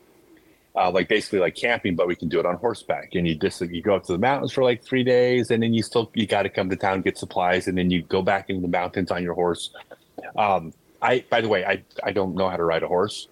[0.77, 3.15] Uh, like basically like camping, but we can do it on horseback.
[3.15, 5.73] And you just you go up to the mountains for like three days, and then
[5.73, 8.51] you still you got to come to town get supplies, and then you go back
[8.51, 9.71] into the mountains on your horse.
[10.37, 13.29] Um, I by the way, I I don't know how to ride a horse,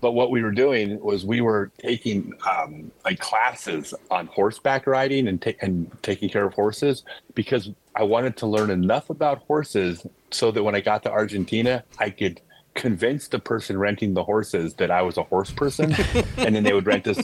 [0.00, 5.28] but what we were doing was we were taking um, like classes on horseback riding
[5.28, 10.04] and, ta- and taking care of horses because I wanted to learn enough about horses
[10.30, 12.40] so that when I got to Argentina, I could
[12.74, 15.94] convince the person renting the horses that I was a horse person,
[16.36, 17.20] and then they would rent us,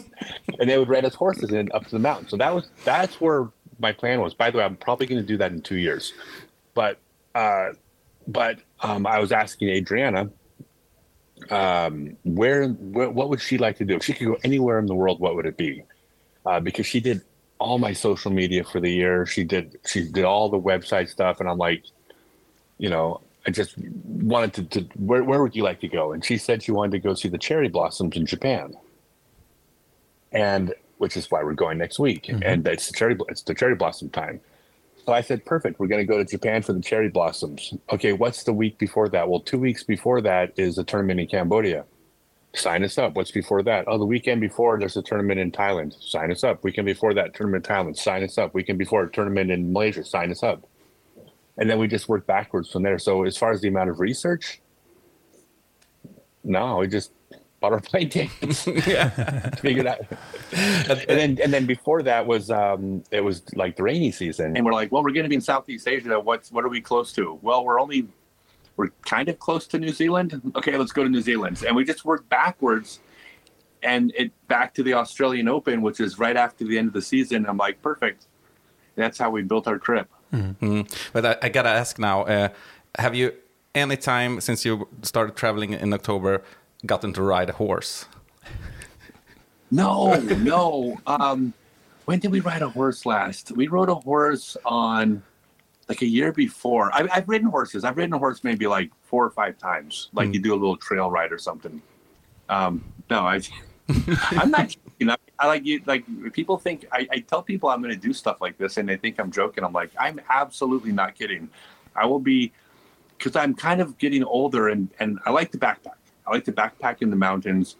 [0.60, 2.28] and they would rent us horses and up to the mountain.
[2.28, 4.34] So that was that's where my plan was.
[4.34, 6.12] By the way, I'm probably going to do that in two years,
[6.74, 6.98] but
[7.34, 7.70] uh,
[8.28, 10.30] but um, I was asking Adriana,
[11.50, 14.86] um, where, where, what would she like to do if she could go anywhere in
[14.86, 15.18] the world?
[15.18, 15.82] What would it be?
[16.44, 17.22] Uh, because she did
[17.58, 19.26] all my social media for the year.
[19.26, 21.84] She did she did all the website stuff, and I'm like,
[22.76, 23.74] you know, I just
[24.04, 26.12] wanted to, to where where would you like to go?
[26.12, 28.74] And she said she wanted to go see the cherry blossoms in Japan,
[30.32, 32.24] and which is why we're going next week.
[32.24, 32.42] Mm-hmm.
[32.42, 34.40] And it's the cherry it's the cherry blossom time.
[35.08, 35.80] So I said, perfect.
[35.80, 37.72] We're going to go to Japan for the cherry blossoms.
[37.90, 39.26] Okay, what's the week before that?
[39.26, 41.86] Well, two weeks before that is a tournament in Cambodia
[42.54, 43.14] sign us up.
[43.14, 43.86] What's before that?
[43.86, 45.94] Oh, the weekend before there's a tournament in Thailand.
[45.98, 46.62] Sign us up.
[46.62, 47.96] Weekend before that tournament in Thailand.
[47.96, 48.52] Sign us up.
[48.52, 50.04] Weekend before a tournament in Malaysia.
[50.04, 50.68] Sign us up.
[51.56, 52.98] And then we just work backwards from there.
[52.98, 54.60] So as far as the amount of research,
[56.44, 57.12] no, we just
[57.60, 58.62] butterfly dance.
[58.62, 60.00] Figured out.
[60.52, 64.56] and then and then before that was um it was like the rainy season.
[64.56, 66.18] And we're like, well, we're gonna be in Southeast Asia.
[66.20, 67.38] What's what are we close to?
[67.42, 68.08] Well, we're only
[68.76, 70.40] we're kind of close to New Zealand.
[70.54, 71.64] Okay, let's go to New Zealand.
[71.66, 73.00] And we just worked backwards
[73.82, 77.02] and it back to the Australian Open, which is right after the end of the
[77.02, 77.46] season.
[77.46, 78.26] I'm like, perfect.
[78.96, 80.08] That's how we built our trip.
[81.12, 82.48] But I, I gotta ask now: uh,
[82.98, 83.32] Have you
[83.74, 86.42] any time since you started traveling in October
[86.86, 88.06] gotten to ride a horse?
[89.70, 90.98] No, no.
[91.06, 91.52] Um,
[92.06, 93.52] when did we ride a horse last?
[93.52, 95.22] We rode a horse on
[95.88, 96.90] like a year before.
[96.94, 97.84] I, I've ridden horses.
[97.84, 100.08] I've ridden a horse maybe like four or five times.
[100.12, 101.82] Like you do a little trail ride or something.
[102.48, 103.42] Um, no, I,
[104.30, 104.74] I'm not.
[104.98, 105.82] You know, I like you.
[105.86, 108.88] Like people think I, I tell people I'm going to do stuff like this, and
[108.88, 109.64] they think I'm joking.
[109.64, 111.48] I'm like, I'm absolutely not kidding.
[111.94, 112.52] I will be
[113.16, 115.98] because I'm kind of getting older, and and I like to backpack.
[116.28, 117.76] I like to backpack in the mountains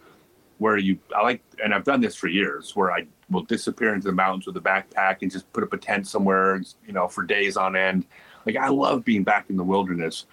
[0.57, 4.07] where you I like and I've done this for years where I will disappear into
[4.07, 7.23] the mountains with a backpack and just put up a tent somewhere, you know, for
[7.23, 8.05] days on end.
[8.45, 10.25] Like I love being back in the wilderness.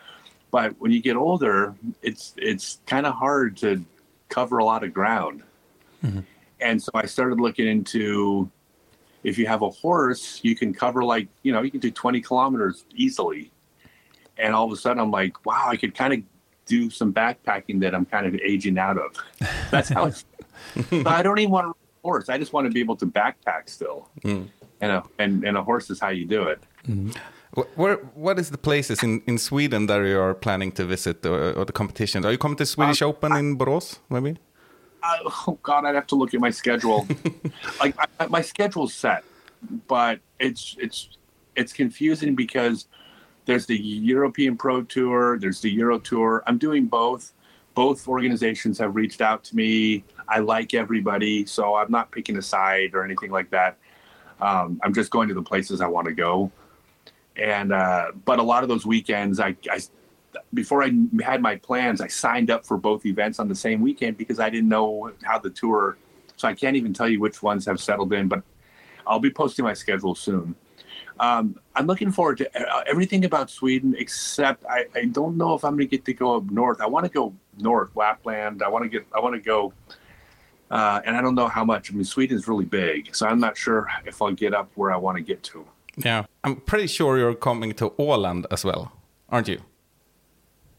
[0.51, 3.85] But when you get older, it's it's kind of hard to
[4.29, 5.43] cover a lot of ground.
[6.05, 6.21] Mm-hmm.
[6.61, 8.51] And so I started looking into
[9.23, 12.21] if you have a horse, you can cover like, you know, you can do 20
[12.21, 13.51] kilometers easily.
[14.39, 16.21] And all of a sudden I'm like, wow, I could kind of
[16.67, 19.13] do some backpacking that I'm kind of aging out of.
[19.71, 20.25] That's how it's.
[20.91, 22.29] but I don't even want to a horse.
[22.29, 24.09] I just want to be able to backpack still.
[24.23, 24.49] Mm.
[24.81, 26.61] And a and, and a horse is how you do it.
[26.87, 27.11] Mm-hmm.
[27.75, 31.55] Where, what is the places in, in Sweden that you are planning to visit or,
[31.55, 32.27] or the competitions?
[32.27, 34.37] Are you coming to Swedish uh, Open in Borås, maybe?
[35.03, 37.07] Uh, oh God, I'd have to look at my schedule.
[37.81, 39.25] like I, my schedule's set,
[39.87, 41.17] but it's it's
[41.55, 42.87] it's confusing because
[43.47, 46.43] there's the European Pro Tour, there's the Euro Tour.
[46.47, 47.33] I'm doing both.
[47.75, 50.03] Both organizations have reached out to me.
[50.29, 53.79] I like everybody, so I'm not picking a side or anything like that.
[54.41, 56.51] Um, I'm just going to the places I want to go.
[57.37, 59.81] And uh, but a lot of those weekends, I, I
[60.53, 60.93] before I
[61.23, 64.51] had my plans, I signed up for both events on the same weekend because I
[64.51, 65.99] didn't know how the tour.
[66.37, 68.43] So I can't even tell you which ones have settled in, but
[69.07, 70.55] I'll be posting my schedule soon.
[71.19, 75.65] Um, I'm looking forward to uh, everything about Sweden, except I, I don't know if
[75.65, 76.81] I'm going to get to go up north.
[76.81, 78.63] I want to go north, Lapland.
[78.63, 79.07] I want to get.
[79.15, 79.73] I want to go,
[80.71, 81.91] uh, and I don't know how much.
[81.91, 84.97] I mean, Sweden's really big, so I'm not sure if I'll get up where I
[84.97, 85.67] want to get to.
[85.97, 86.27] Yeah.
[86.45, 88.93] I'm pretty sure you're coming to Åland as well,
[89.31, 89.61] aren't you?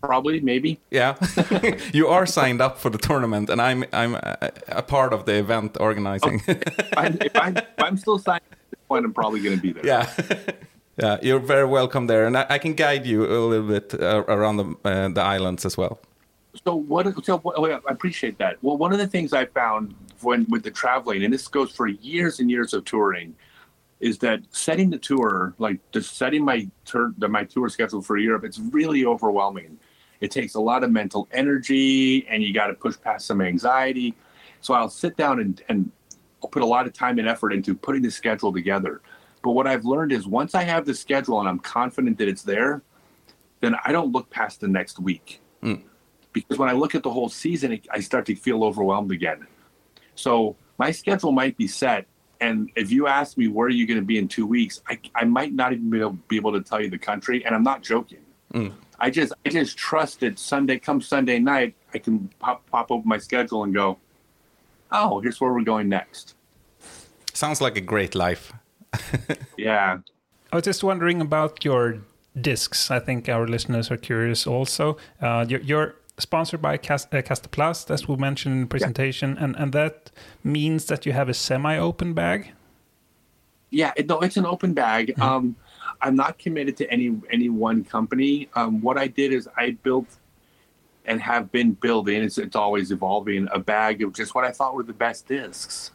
[0.02, 0.80] Probably, maybe.
[0.92, 1.16] Yeah,
[1.94, 5.34] you are signed up for the tournament, and I'm I'm a, a part of the
[5.34, 6.42] event organizing.
[6.48, 8.44] if, I'm, if, I'm, if I'm still signed
[8.88, 9.86] point, I'm probably going to be there.
[9.86, 10.12] yeah,
[10.98, 14.24] yeah, you're very welcome there, and I, I can guide you a little bit uh,
[14.28, 16.00] around the uh, the islands as well.
[16.66, 17.26] So what?
[17.26, 18.58] So what, oh, yeah, I appreciate that.
[18.62, 21.88] Well, one of the things I found when with the traveling, and this goes for
[21.88, 23.36] years and years of touring,
[24.00, 28.18] is that setting the tour, like just setting my tour, the, my tour schedule for
[28.18, 29.78] Europe, it's really overwhelming.
[30.20, 34.16] It takes a lot of mental energy, and you got to push past some anxiety.
[34.62, 35.92] So I'll sit down and and
[36.52, 39.02] put a lot of time and effort into putting the schedule together.
[39.44, 42.44] But what I've learned is once I have the schedule and I'm confident that it's
[42.44, 42.82] there,
[43.60, 45.76] then I don't look past the next week hmm.
[46.34, 49.48] because when I look at the whole season, I start to feel overwhelmed again.
[50.16, 52.06] So my schedule might be set,
[52.40, 55.00] and if you ask me where are you going to be in two weeks, I,
[55.16, 57.64] I might not even be able, be able to tell you the country, and I'm
[57.64, 58.20] not joking.
[58.52, 58.68] Hmm.
[59.00, 63.08] I just I just trust that Sunday come Sunday night, I can pop pop open
[63.08, 64.00] my schedule and go,
[64.92, 66.36] oh, here's where we're going next.
[67.34, 68.54] Sounds like a great life.
[69.58, 70.00] Yeah,
[70.52, 71.98] I was just wondering about your
[72.40, 72.92] discs.
[72.92, 74.98] I think our listeners are curious also.
[75.22, 79.56] Uh, you're, you're sponsored by Cast, uh, Kastaplast, as we mentioned in the presentation, and,
[79.56, 80.12] and that
[80.44, 82.52] means that you have a semi-open bag.
[83.70, 85.20] Yeah, it, no, it's an open bag.
[85.20, 85.56] Um,
[86.02, 88.50] I'm not committed to any any one company.
[88.56, 90.06] Um, what I did is I built
[91.08, 92.22] and have been building.
[92.22, 93.48] It's it's always evolving.
[93.52, 95.92] A bag of just what I thought were the best discs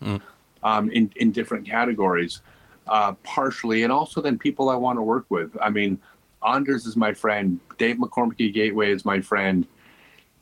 [0.62, 2.40] um, in in different categories,
[2.88, 5.56] uh, partially, and also then people I want to work with.
[5.60, 6.00] I mean,
[6.46, 7.60] Anders is my friend.
[7.78, 9.66] Dave McCormick Gateway is my friend.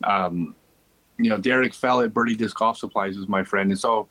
[0.05, 0.55] Um,
[1.19, 4.09] you know, Derek Fell at Birdie Disc Golf Supplies is my friend, and so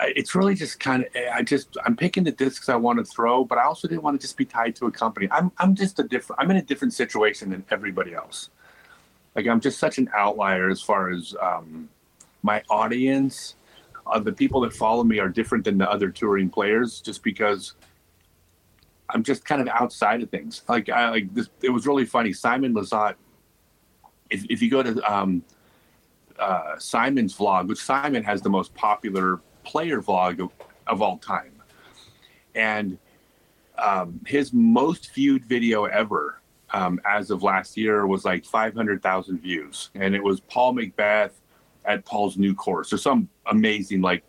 [0.00, 3.44] it's really just kind of I just I'm picking the discs I want to throw,
[3.44, 5.28] but I also didn't want to just be tied to a company.
[5.30, 8.50] I'm I'm just a different I'm in a different situation than everybody else.
[9.34, 11.88] Like I'm just such an outlier as far as um,
[12.42, 13.56] my audience.
[14.06, 17.74] Uh, the people that follow me are different than the other touring players, just because
[19.08, 20.62] I'm just kind of outside of things.
[20.68, 21.48] Like I like this.
[21.62, 22.32] It was really funny.
[22.32, 23.14] Simon Lizotte.
[24.30, 25.44] If if you go to um,
[26.38, 30.50] uh, Simon's vlog, which Simon has the most popular player vlog of,
[30.86, 31.52] of all time,
[32.54, 32.98] and
[33.78, 36.41] um, his most viewed video ever
[36.72, 41.32] um, as of last year was like 500,000 views, and it was Paul McBeth
[41.84, 44.22] at Paul's new course or some amazing like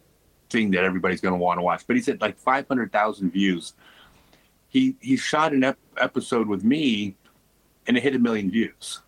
[0.49, 1.83] thing that everybody's going to want to watch.
[1.87, 3.73] But he said like 500,000 views.
[4.69, 7.15] He he shot an ep- episode with me,
[7.87, 9.01] and it hit a million views.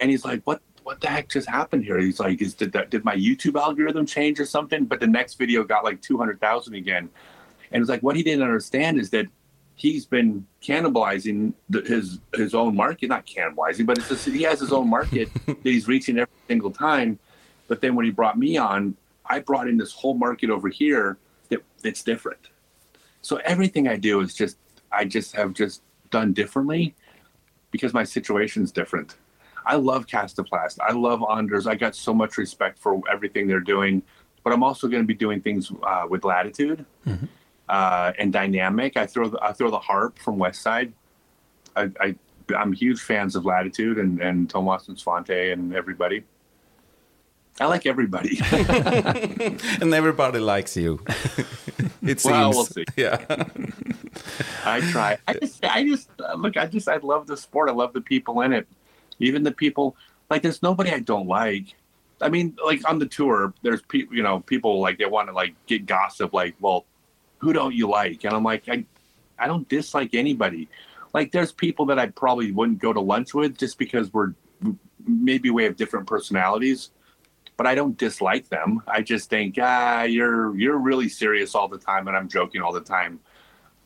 [0.00, 2.90] And he's like, "What what the heck just happened here?" He's like, "Is did that,
[2.90, 7.08] did my YouTube algorithm change or something?" But the next video got like 200,000 again.
[7.72, 9.26] And it's like what he didn't understand is that
[9.80, 14.60] he's been cannibalizing the, his his own market, not cannibalizing, but it's just, he has
[14.60, 17.18] his own market that he's reaching every single time.
[17.66, 21.16] But then when he brought me on, I brought in this whole market over here
[21.48, 22.48] that that's different.
[23.22, 24.58] So everything I do is just
[24.92, 26.94] I just have just done differently
[27.70, 29.16] because my situation's different.
[29.64, 30.78] I love Kastaplast.
[30.86, 31.66] I love Anders.
[31.66, 34.02] I got so much respect for everything they're doing,
[34.44, 36.84] but I'm also going to be doing things uh, with Latitude
[37.70, 38.96] uh, and Dynamic.
[38.96, 40.92] I throw the, I throw the harp from Westside.
[41.76, 42.16] I, I
[42.54, 46.24] I'm huge fans of Latitude and and Tomas and Svante and everybody.
[47.60, 48.40] I like everybody.
[48.52, 51.00] and everybody likes you.
[52.02, 52.24] it seems.
[52.24, 52.86] Well, we'll see.
[52.96, 53.18] Yeah.
[54.64, 55.18] I try.
[55.28, 56.56] I just, I just look.
[56.56, 57.68] I just, I love the sport.
[57.68, 58.66] I love the people in it.
[59.18, 59.94] Even the people,
[60.30, 61.74] like, there's nobody I don't like.
[62.22, 65.34] I mean, like on the tour, there's people, you know, people like they want to
[65.34, 66.32] like get gossip.
[66.32, 66.86] Like, well,
[67.40, 68.24] who don't you like?
[68.24, 68.84] And I'm like, I,
[69.38, 70.68] I don't dislike anybody.
[71.12, 74.32] Like, there's people that I probably wouldn't go to lunch with just because we're
[75.06, 76.90] maybe we have different personalities
[77.56, 78.80] but I don't dislike them.
[78.88, 82.72] I just think, ah, you're you're really serious all the time, and I'm joking all
[82.72, 83.20] the time.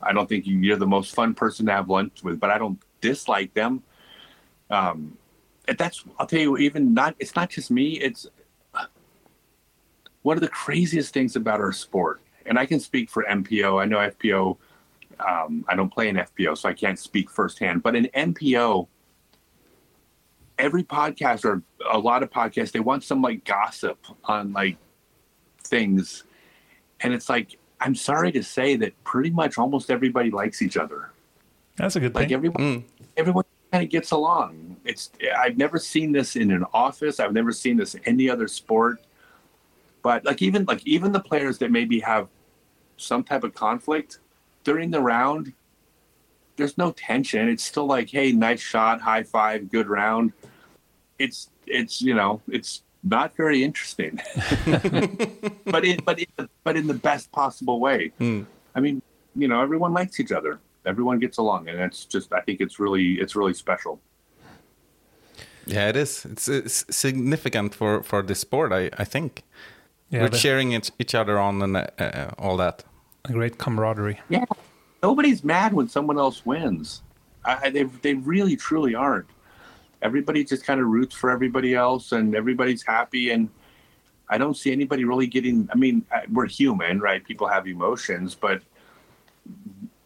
[0.01, 2.57] I don't think you- you're the most fun person to have lunch with, but I
[2.57, 3.83] don't dislike them.
[4.69, 5.17] Um,
[5.77, 7.99] that's I'll tell you, even not it's not just me.
[7.99, 8.25] It's
[10.21, 13.81] one of the craziest things about our sport, and I can speak for MPO.
[13.81, 14.57] I know FPO.
[15.19, 17.81] Um, I don't play in FPO, so I can't speak firsthand.
[17.83, 18.87] But in MPO,
[20.57, 24.77] every podcast or a lot of podcasts they want some like gossip on like
[25.65, 26.23] things
[27.01, 31.09] and it's like i'm sorry to say that pretty much almost everybody likes each other
[31.75, 32.21] That's a good thing.
[32.21, 32.35] like thing.
[32.35, 32.85] everyone
[33.17, 37.51] everyone kind of gets along it's i've never seen this in an office i've never
[37.51, 39.01] seen this in any other sport
[40.03, 42.29] but like even like even the players that maybe have
[42.97, 44.19] some type of conflict
[44.63, 45.53] during the round
[46.57, 47.49] there's no tension.
[47.49, 50.33] It's still like hey nice shot high five good round.
[51.19, 54.19] It's it's you know it's not very interesting.
[55.65, 56.29] But it but it,
[56.63, 58.11] but in the best possible way.
[58.17, 58.43] Hmm.
[58.75, 59.01] I mean
[59.35, 60.59] you know everyone likes each other.
[60.85, 63.99] Everyone gets along and it's just i think it's really it's really special.
[65.67, 66.25] Yeah, it is.
[66.25, 68.71] It's, it's significant for for the sport.
[68.71, 69.43] I I think
[70.15, 72.83] Yeah, we're cheering each, each other on and uh, all that.
[73.25, 74.19] a great camaraderie.
[74.29, 74.45] yeah.
[75.03, 77.03] Nobody's mad when someone else wins.
[77.43, 79.27] I, I- they, they really truly aren't.
[80.01, 83.49] Everybody just kind of roots for everybody else and everybody's happy and
[84.29, 87.23] i don't see anybody really getting i mean we're human right?
[87.23, 88.61] People have emotions but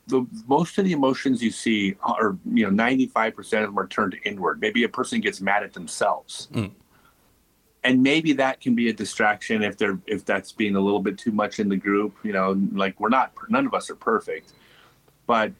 [0.08, 4.16] the most of the emotions you see are you know 95% of them are turned
[4.26, 4.60] inward.
[4.60, 6.48] Maybe a person gets mad at themselves
[7.84, 11.18] and maybe that can be a distraction if they're if that's being a little bit
[11.18, 14.52] too much in the group you know like we're not none of us are perfect
[15.26, 15.52] but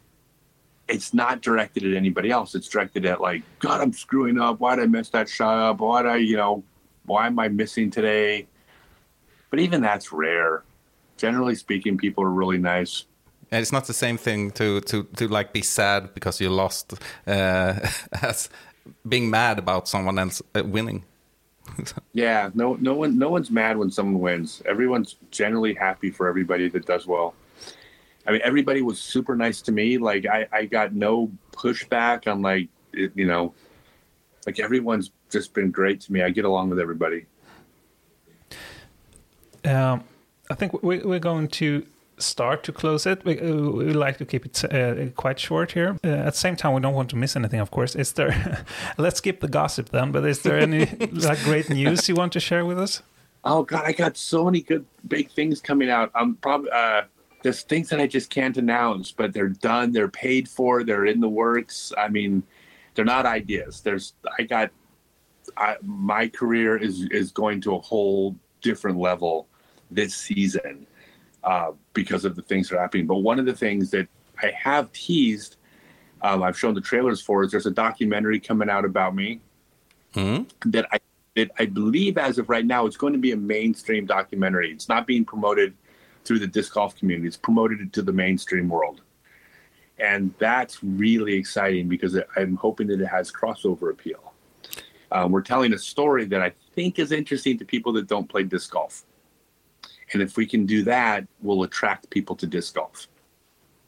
[0.90, 2.54] it's not directed at anybody else.
[2.54, 4.60] It's directed at like god i'm screwing up.
[4.60, 5.78] Why did i mess that shot up?
[5.78, 6.64] Why did i you know
[7.06, 8.46] why am i missing today?
[9.50, 10.62] But even that's rare.
[11.16, 13.04] Generally speaking people are really nice.
[13.50, 16.94] And it's not the same thing to to to like be sad because you lost
[17.26, 17.74] uh,
[18.22, 18.50] as
[19.08, 21.04] being mad about someone else uh, winning.
[22.12, 24.62] Yeah, no, no one, no one's mad when someone wins.
[24.66, 27.34] Everyone's generally happy for everybody that does well.
[28.26, 29.96] I mean, everybody was super nice to me.
[29.96, 33.54] Like, I, I got no pushback on like, it, you know,
[34.46, 36.22] like everyone's just been great to me.
[36.22, 37.26] I get along with everybody.
[39.64, 40.04] Um,
[40.50, 41.86] I think we, we're going to
[42.20, 43.24] start to close it.
[43.24, 45.98] We, uh, we like to keep it uh, quite short here.
[46.04, 47.94] Uh, at the same time, we don't want to miss anything, of course.
[47.94, 48.64] Is there?
[48.98, 50.12] let's skip the gossip then.
[50.12, 53.02] But is there any like great news you want to share with us?
[53.44, 56.10] Oh God, I got so many good big things coming out.
[56.14, 57.02] I'm probably uh,
[57.42, 59.92] there's things that I just can't announce, but they're done.
[59.92, 60.84] They're paid for.
[60.84, 61.92] They're in the works.
[61.96, 62.42] I mean,
[62.94, 63.80] they're not ideas.
[63.80, 64.70] There's I got
[65.56, 69.48] I, my career is is going to a whole different level
[69.90, 70.86] this season
[71.44, 73.06] uh, because of the things that are happening.
[73.06, 74.08] But one of the things that
[74.42, 75.56] I have teased,
[76.22, 79.40] um, I've shown the trailers for, is there's a documentary coming out about me
[80.14, 80.42] Hmm?
[80.66, 80.98] that I
[81.36, 84.72] that I believe as of right now, it's going to be a mainstream documentary.
[84.72, 85.74] It's not being promoted
[86.24, 87.28] through the disc golf community.
[87.28, 89.02] It's promoted to the mainstream world.
[89.98, 94.32] And that's really exciting because I'm hoping that it has crossover appeal.
[95.12, 98.42] Um, we're telling a story that I think is interesting to people that don't play
[98.42, 99.04] disc golf.
[100.12, 103.06] And if we can do that, we'll attract people to disc golf.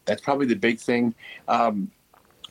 [0.04, 1.14] That's probably the big thing.
[1.48, 1.90] Um,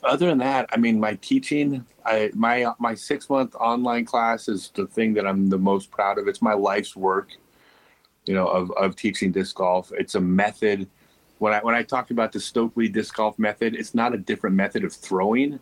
[0.02, 4.70] other than that, I mean, my teaching, I, my my six month online class is
[4.74, 6.26] the thing that I'm the most proud of.
[6.28, 7.30] It's my life's work,
[8.26, 9.92] you know, of, of teaching disc golf.
[9.96, 10.88] It's a method.
[11.38, 14.56] When I when I talk about the Stokely disc golf method, it's not a different
[14.56, 15.60] method of throwing.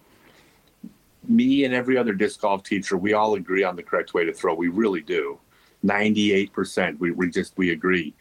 [1.28, 4.32] Me and every other disc golf teacher, we all agree on the correct way to
[4.32, 4.54] throw.
[4.54, 5.38] We really do.
[5.84, 6.98] 98%.
[6.98, 8.14] We, we just we agree.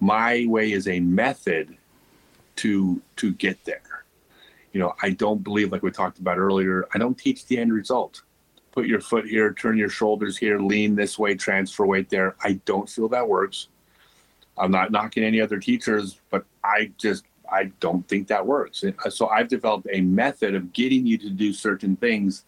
[0.00, 1.76] My way is a method
[2.56, 3.82] to to get there
[4.72, 7.72] you know, I don't believe, like we talked about earlier, I don't teach the end
[7.72, 8.22] result.
[8.72, 12.36] Put your foot here, turn your shoulders here, lean this way, transfer weight there.
[12.42, 13.68] I don't feel that works.
[14.56, 18.84] I'm not knocking any other teachers, but I just I don't think that works.
[18.84, 22.44] Uh, so I've developed a method of getting you to do certain things,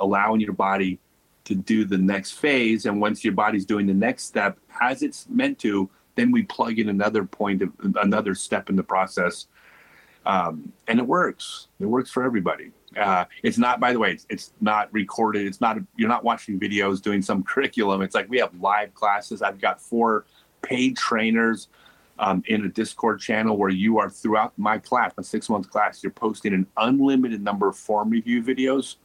[0.00, 0.98] allowing your body
[1.46, 2.86] to do the next phase.
[2.86, 6.78] And once your body's doing the next step as it's meant to, then we plug
[6.78, 9.46] in another point of another step in the process
[10.26, 11.68] um, and it works.
[11.78, 12.72] It works for everybody.
[12.96, 15.46] Uh, it's not, by the way, it's, it's, not recorded.
[15.46, 18.02] It's not, you're not watching videos doing some curriculum.
[18.02, 19.40] It's like we have live classes.
[19.40, 20.26] I've got four
[20.62, 21.68] paid trainers
[22.18, 26.02] um, in a Discord channel where you are throughout my class, my six month class,
[26.02, 28.96] you're posting an unlimited number of form review videos.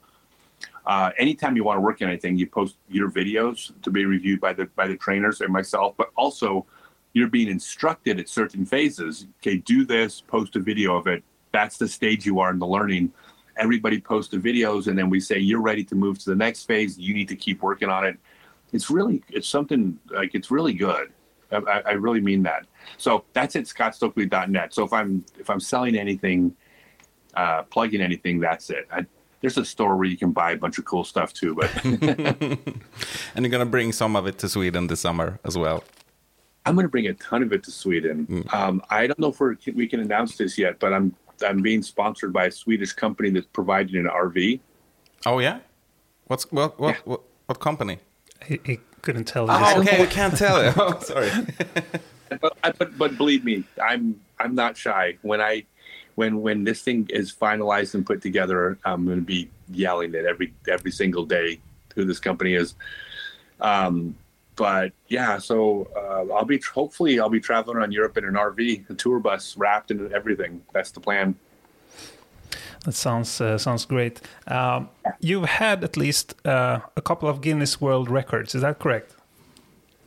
[0.85, 4.41] Uh, anytime you want to work on anything, you post your videos to be reviewed
[4.41, 6.65] by the by the trainers and myself, but also
[7.13, 9.27] you're being instructed at certain phases.
[9.41, 11.23] Okay, do this, post a video of it.
[11.51, 13.11] That's the stage you are in the learning.
[13.57, 16.63] Everybody posts the videos, and then we say you're ready to move to the next
[16.63, 16.97] phase.
[16.97, 18.17] You need to keep working on it.
[18.71, 21.11] It's really, it's something like it's really good.
[21.51, 22.65] I, I really mean that.
[22.97, 24.73] So that's at scottstokely.net.
[24.73, 26.55] So if I'm if I'm selling anything,
[27.35, 28.87] uh, plugging anything, that's it.
[28.91, 29.05] I,
[29.41, 31.55] there's a store where you can buy a bunch of cool stuff too.
[31.55, 32.71] But and
[33.37, 35.83] you're gonna bring some of it to Sweden this summer as well.
[36.65, 38.27] I'm going to bring a ton of it to Sweden.
[38.27, 38.53] Mm.
[38.53, 41.81] Um, I don't know if we're, we can announce this yet, but I'm I'm being
[41.81, 44.59] sponsored by a Swedish company that's providing an RV.
[45.25, 45.59] Oh yeah,
[46.27, 47.01] what's what what yeah.
[47.05, 47.99] what, what, company?
[48.45, 49.49] He, he, couldn't tell.
[49.49, 50.71] Oh, okay, we can't tell you.
[50.77, 51.31] Oh, sorry.
[52.39, 55.17] but, but but believe me, I'm I'm not shy.
[55.23, 55.63] When I
[56.21, 59.49] when when this thing is finalized and put together, I'm going to be
[59.83, 61.59] yelling it every every single day
[61.95, 62.75] who this company is.
[63.59, 64.15] Um,
[64.55, 68.89] but yeah, so uh, I'll be hopefully I'll be traveling around Europe in an RV,
[68.91, 70.61] a tour bus, wrapped in everything.
[70.73, 71.27] That's the plan.
[72.85, 74.21] That sounds uh, sounds great.
[74.45, 78.53] Um, you've had at least uh, a couple of Guinness World Records.
[78.53, 79.15] Is that correct?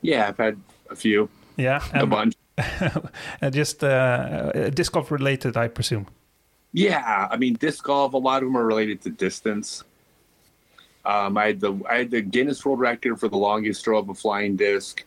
[0.03, 0.57] Yeah, I've had
[0.91, 1.29] a few.
[1.57, 2.35] Yeah, a bunch.
[3.50, 6.07] just uh, disc golf related, I presume.
[6.72, 8.14] Yeah, I mean disc golf.
[8.14, 9.84] A lot of them are related to distance.
[11.05, 14.09] Um, I had the I had the Guinness World Record for the longest throw of
[14.09, 15.05] a flying disc,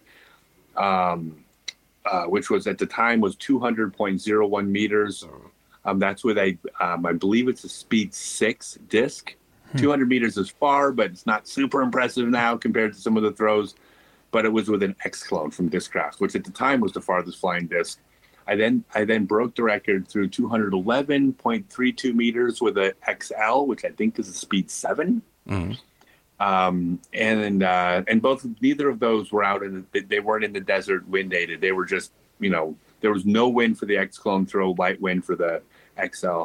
[0.75, 1.43] um,
[2.05, 5.25] uh, which was at the time was 200.01 meters.
[5.85, 9.35] Um, that's with a um, I believe it's a speed six disc.
[9.71, 9.79] Hmm.
[9.79, 13.31] 200 meters is far, but it's not super impressive now compared to some of the
[13.31, 13.75] throws.
[14.31, 17.01] But it was with an X clone from Discraft, which at the time was the
[17.01, 17.99] farthest flying disc.
[18.47, 23.89] I then I then broke the record through 211.32 meters with a XL, which I
[23.89, 25.73] think is a speed 7 mm-hmm.
[26.39, 30.53] Um, and uh, and both neither of those were out in the, they weren't in
[30.53, 31.61] the desert wind aided.
[31.61, 35.01] They were just you know there was no wind for the X clone throw, light
[35.01, 35.61] wind for the
[36.13, 36.43] XL.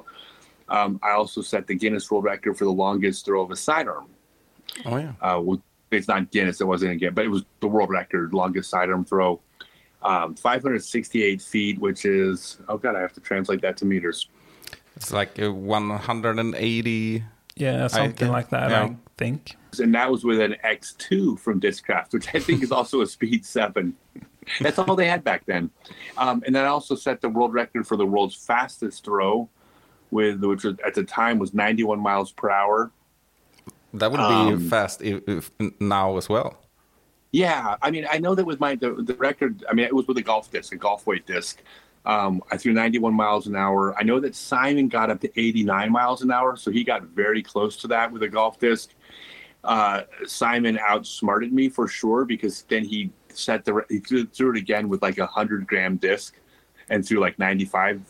[0.68, 4.06] Um, I also set the Guinness World Record for the longest throw of a sidearm.
[4.86, 5.12] Oh yeah.
[5.20, 5.42] Uh,
[5.92, 9.40] it's not Guinness, it wasn't again, but it was the world record longest sidearm throw.
[10.02, 14.28] Um, 568 feet, which is oh god, I have to translate that to meters.
[14.96, 17.24] It's like 180.
[17.54, 18.70] Yeah, something I, like that.
[18.70, 18.84] Yeah.
[18.84, 23.00] I think and that was with an X2 from Discraft, which I think is also
[23.00, 23.94] a speed seven.
[24.60, 25.70] That's all they had back then.
[26.18, 29.48] Um, and then I also set the world record for the world's fastest throw,
[30.10, 32.90] with which at the time was 91 miles per hour.
[33.94, 34.22] That would be
[34.54, 36.58] um, fast if, if now as well.
[37.30, 39.64] Yeah, I mean, I know that with my the, the record.
[39.68, 41.62] I mean, it was with a golf disc, a golf weight disc.
[42.04, 43.94] Um, I threw 91 miles an hour.
[43.98, 47.42] I know that Simon got up to 89 miles an hour, so he got very
[47.42, 48.90] close to that with a golf disc
[49.64, 54.58] uh, Simon outsmarted me for sure because then he set the he threw, threw it
[54.58, 56.34] again with like a hundred gram disc
[56.88, 58.02] and threw like 95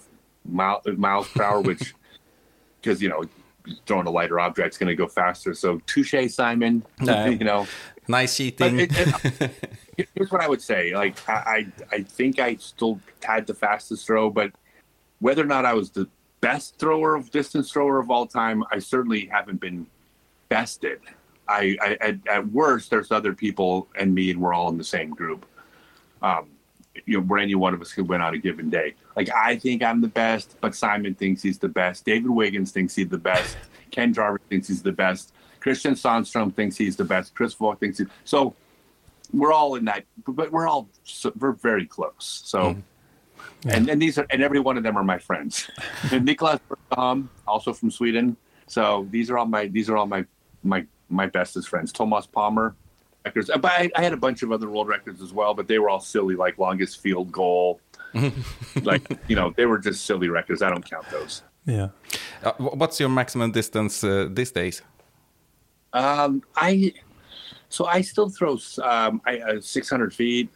[0.46, 1.94] mile, miles per hour, which
[2.80, 3.24] because you know
[3.86, 5.54] throwing a lighter object's going to go faster.
[5.54, 6.84] So touche, Simon.
[7.02, 7.28] Yeah.
[7.28, 7.66] you know.
[8.08, 8.80] Nice cheating.
[8.80, 9.50] it, it,
[10.14, 10.94] here's what I would say.
[10.94, 14.52] Like I, I, I think I still had the fastest throw, but
[15.20, 16.08] whether or not I was the
[16.40, 19.86] best thrower of distance thrower of all time, I certainly haven't been
[20.48, 21.00] bested.
[21.48, 24.84] I, I at, at worst, there's other people and me, and we're all in the
[24.84, 25.46] same group.
[26.20, 26.48] Um,
[27.06, 28.94] you know, where any one of us could win on a given day.
[29.16, 32.04] Like I think I'm the best, but Simon thinks he's the best.
[32.04, 33.56] David Wiggins thinks he's the best.
[33.90, 35.32] Ken Jarvis thinks he's the best.
[35.60, 37.34] Christian Sandstrom thinks he's the best.
[37.34, 38.54] Chris Volk thinks he, so.
[39.34, 42.42] We're all in that, but we're all so, we're very close.
[42.44, 43.70] So, mm-hmm.
[43.70, 45.70] and and these are and every one of them are my friends.
[46.12, 48.36] and Niklas Bergholm, also from Sweden.
[48.66, 50.26] So these are all my these are all my
[50.62, 51.92] my my bestest friends.
[51.92, 52.74] Thomas Palmer
[53.24, 55.78] records, but I, I had a bunch of other world records as well, but they
[55.78, 57.80] were all silly, like longest field goal.
[58.82, 60.62] like you know, they were just silly records.
[60.62, 61.42] I don't count those.
[61.64, 61.88] Yeah.
[62.42, 64.82] Uh, what's your maximum distance uh, these days?
[65.92, 66.92] Um, I
[67.68, 70.50] so I still throw um, I, uh, 600 feet,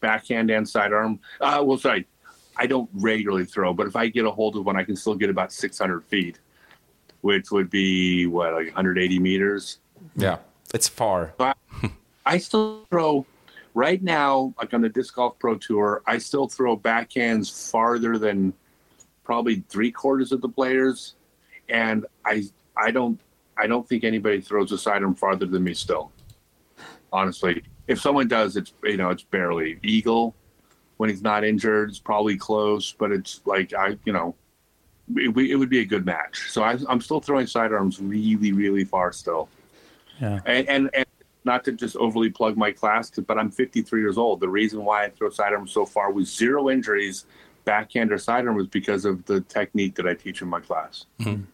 [0.00, 1.18] backhand and sidearm.
[1.40, 2.06] Uh, well, sorry,
[2.56, 5.14] I don't regularly throw, but if I get a hold of one, I can still
[5.14, 6.40] get about 600 feet,
[7.22, 9.78] which would be what like 180 meters.
[10.16, 10.38] Yeah,
[10.74, 11.32] it's far.
[11.38, 11.54] I
[12.38, 13.26] still throw
[13.74, 16.02] right now, like on the disc golf pro tour.
[16.06, 18.52] I still throw backhands farther than
[19.24, 21.14] probably three quarters of the players,
[21.68, 22.44] and I
[22.76, 23.18] I don't
[23.56, 26.12] I don't think anybody throws a sidearm farther than me still.
[27.12, 30.34] Honestly, if someone does, it's you know it's barely Eagle.
[30.98, 34.34] When he's not injured, it's probably close, but it's like I you know
[35.16, 36.50] it, it would be a good match.
[36.50, 39.48] So I, I'm still throwing sidearms really really far still
[40.20, 40.38] Yeah.
[40.46, 41.06] and, and and
[41.44, 44.40] not to just overly plug my class, but I'm 53 years old.
[44.40, 47.26] The reason why I throw sidearm so far with zero injuries,
[47.64, 51.06] backhand or sidearm, was because of the technique that I teach in my class.
[51.20, 51.44] Mm-hmm.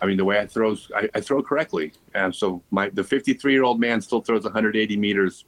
[0.00, 3.52] I mean, the way I throw, I, I throw correctly, and so my the 53
[3.52, 5.44] year old man still throws 180 meters,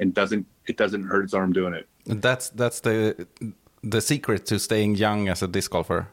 [0.00, 1.88] and doesn't it doesn't hurt his arm doing it.
[2.04, 3.26] That's that's the
[3.82, 6.08] the secret to staying young as a disc golfer.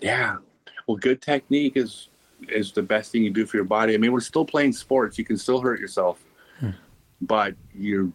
[0.00, 0.38] Yeah.
[0.86, 2.08] Well, good technique is
[2.50, 3.94] is the best thing you do for your body.
[3.94, 5.18] I mean, we're still playing sports.
[5.18, 6.24] You can still hurt yourself,
[7.20, 8.10] but you're,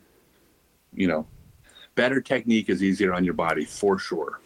[0.94, 1.26] you know,
[1.96, 4.40] better technique is easier on your body for sure.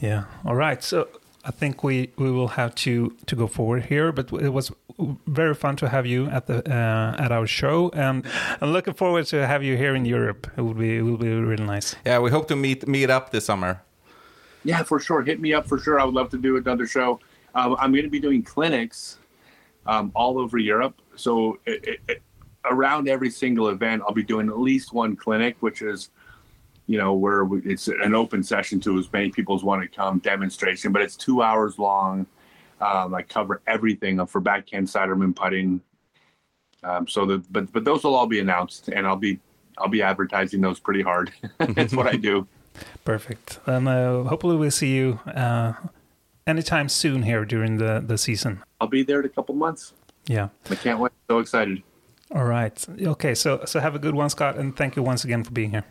[0.00, 0.24] Yeah.
[0.44, 0.82] All right.
[0.82, 1.08] So
[1.44, 4.72] I think we, we will have to, to go forward here, but it was
[5.26, 8.24] very fun to have you at the uh, at our show, and
[8.60, 10.50] I'm looking forward to have you here in Europe.
[10.56, 11.94] It would be it would be really nice.
[12.04, 13.82] Yeah, we hope to meet meet up this summer.
[14.64, 15.22] Yeah, for sure.
[15.22, 16.00] Hit me up for sure.
[16.00, 17.20] I would love to do another show.
[17.56, 19.18] Um, I'm going to be doing clinics
[19.86, 21.00] um, all over Europe.
[21.16, 22.22] So it, it, it,
[22.66, 26.10] around every single event, I'll be doing at least one clinic, which is,
[26.86, 29.88] you know, where we, it's an open session to as many people as want to
[29.88, 32.26] come, demonstration, but it's two hours long.
[32.78, 35.80] Um, I cover everything for backhand, sidearm, putting.
[36.82, 39.40] Um, so the but but those will all be announced, and I'll be
[39.78, 41.32] I'll be advertising those pretty hard.
[41.58, 42.46] That's what I do.
[43.06, 43.60] Perfect.
[43.64, 45.72] And uh, hopefully we'll see you uh,
[46.46, 48.62] anytime soon here during the the season.
[48.80, 49.92] I'll be there in a couple months.
[50.26, 50.48] Yeah.
[50.70, 51.12] I can't wait.
[51.28, 51.82] So excited.
[52.34, 52.86] All right.
[53.00, 53.34] Okay.
[53.34, 55.84] So so have a good one, Scott, and thank you once again for being here.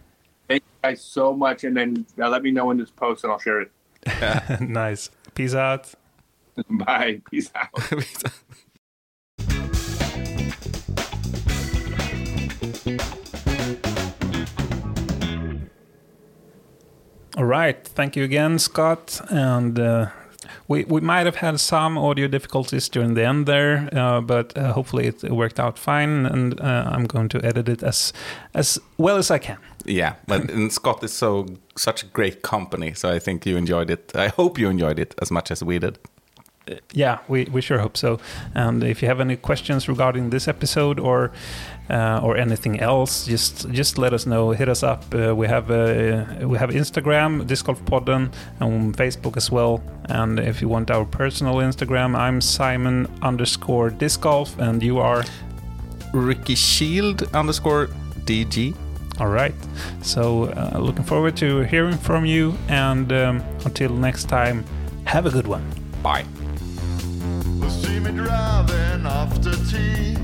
[0.48, 1.64] Thank you guys so much.
[1.64, 3.72] And then uh, let me know when this post and I'll share it.
[4.62, 5.10] nice.
[5.34, 5.94] Peace out.
[6.70, 7.22] Bye.
[7.30, 7.70] Peace out.
[17.38, 17.86] All right.
[17.86, 19.20] Thank you again, Scott.
[19.30, 20.10] And uh,
[20.68, 24.74] we we might have had some audio difficulties during the end there, uh, but uh,
[24.74, 26.26] hopefully it worked out fine.
[26.26, 28.14] And uh, I'm going to edit it as
[28.54, 29.58] as well as I can.
[29.86, 31.46] Yeah, but and Scott is so
[31.78, 34.12] such a great company, so I think you enjoyed it.
[34.16, 36.00] I hope you enjoyed it as much as we did.
[36.94, 38.20] Yeah, we, we sure hope so.
[38.56, 41.32] And if you have any questions regarding this episode or
[41.90, 44.52] uh, or anything else, just just let us know.
[44.52, 45.04] Hit us up.
[45.14, 49.82] Uh, we have uh, we have Instagram, Disc Golf Podden, and Facebook as well.
[50.10, 55.24] And if you want our personal Instagram, I'm Simon underscore Disc Golf, and you are
[56.14, 57.90] Ricky Shield underscore
[58.26, 58.74] DG.
[59.20, 59.54] all right.
[60.02, 62.58] So uh, looking forward to hearing from you.
[62.68, 64.66] And um, until next time,
[65.06, 65.64] have a good one.
[66.02, 66.26] Bye.
[68.06, 70.16] Me driving after tea.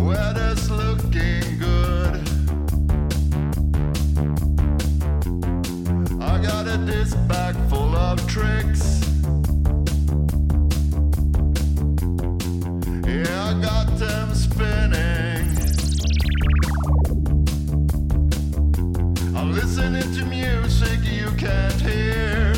[0.00, 2.14] Weather's looking good.
[6.22, 9.00] I got a disc bag full of tricks.
[13.04, 15.56] Yeah, I got them spinning.
[19.36, 22.57] I'm listening to music you can't hear.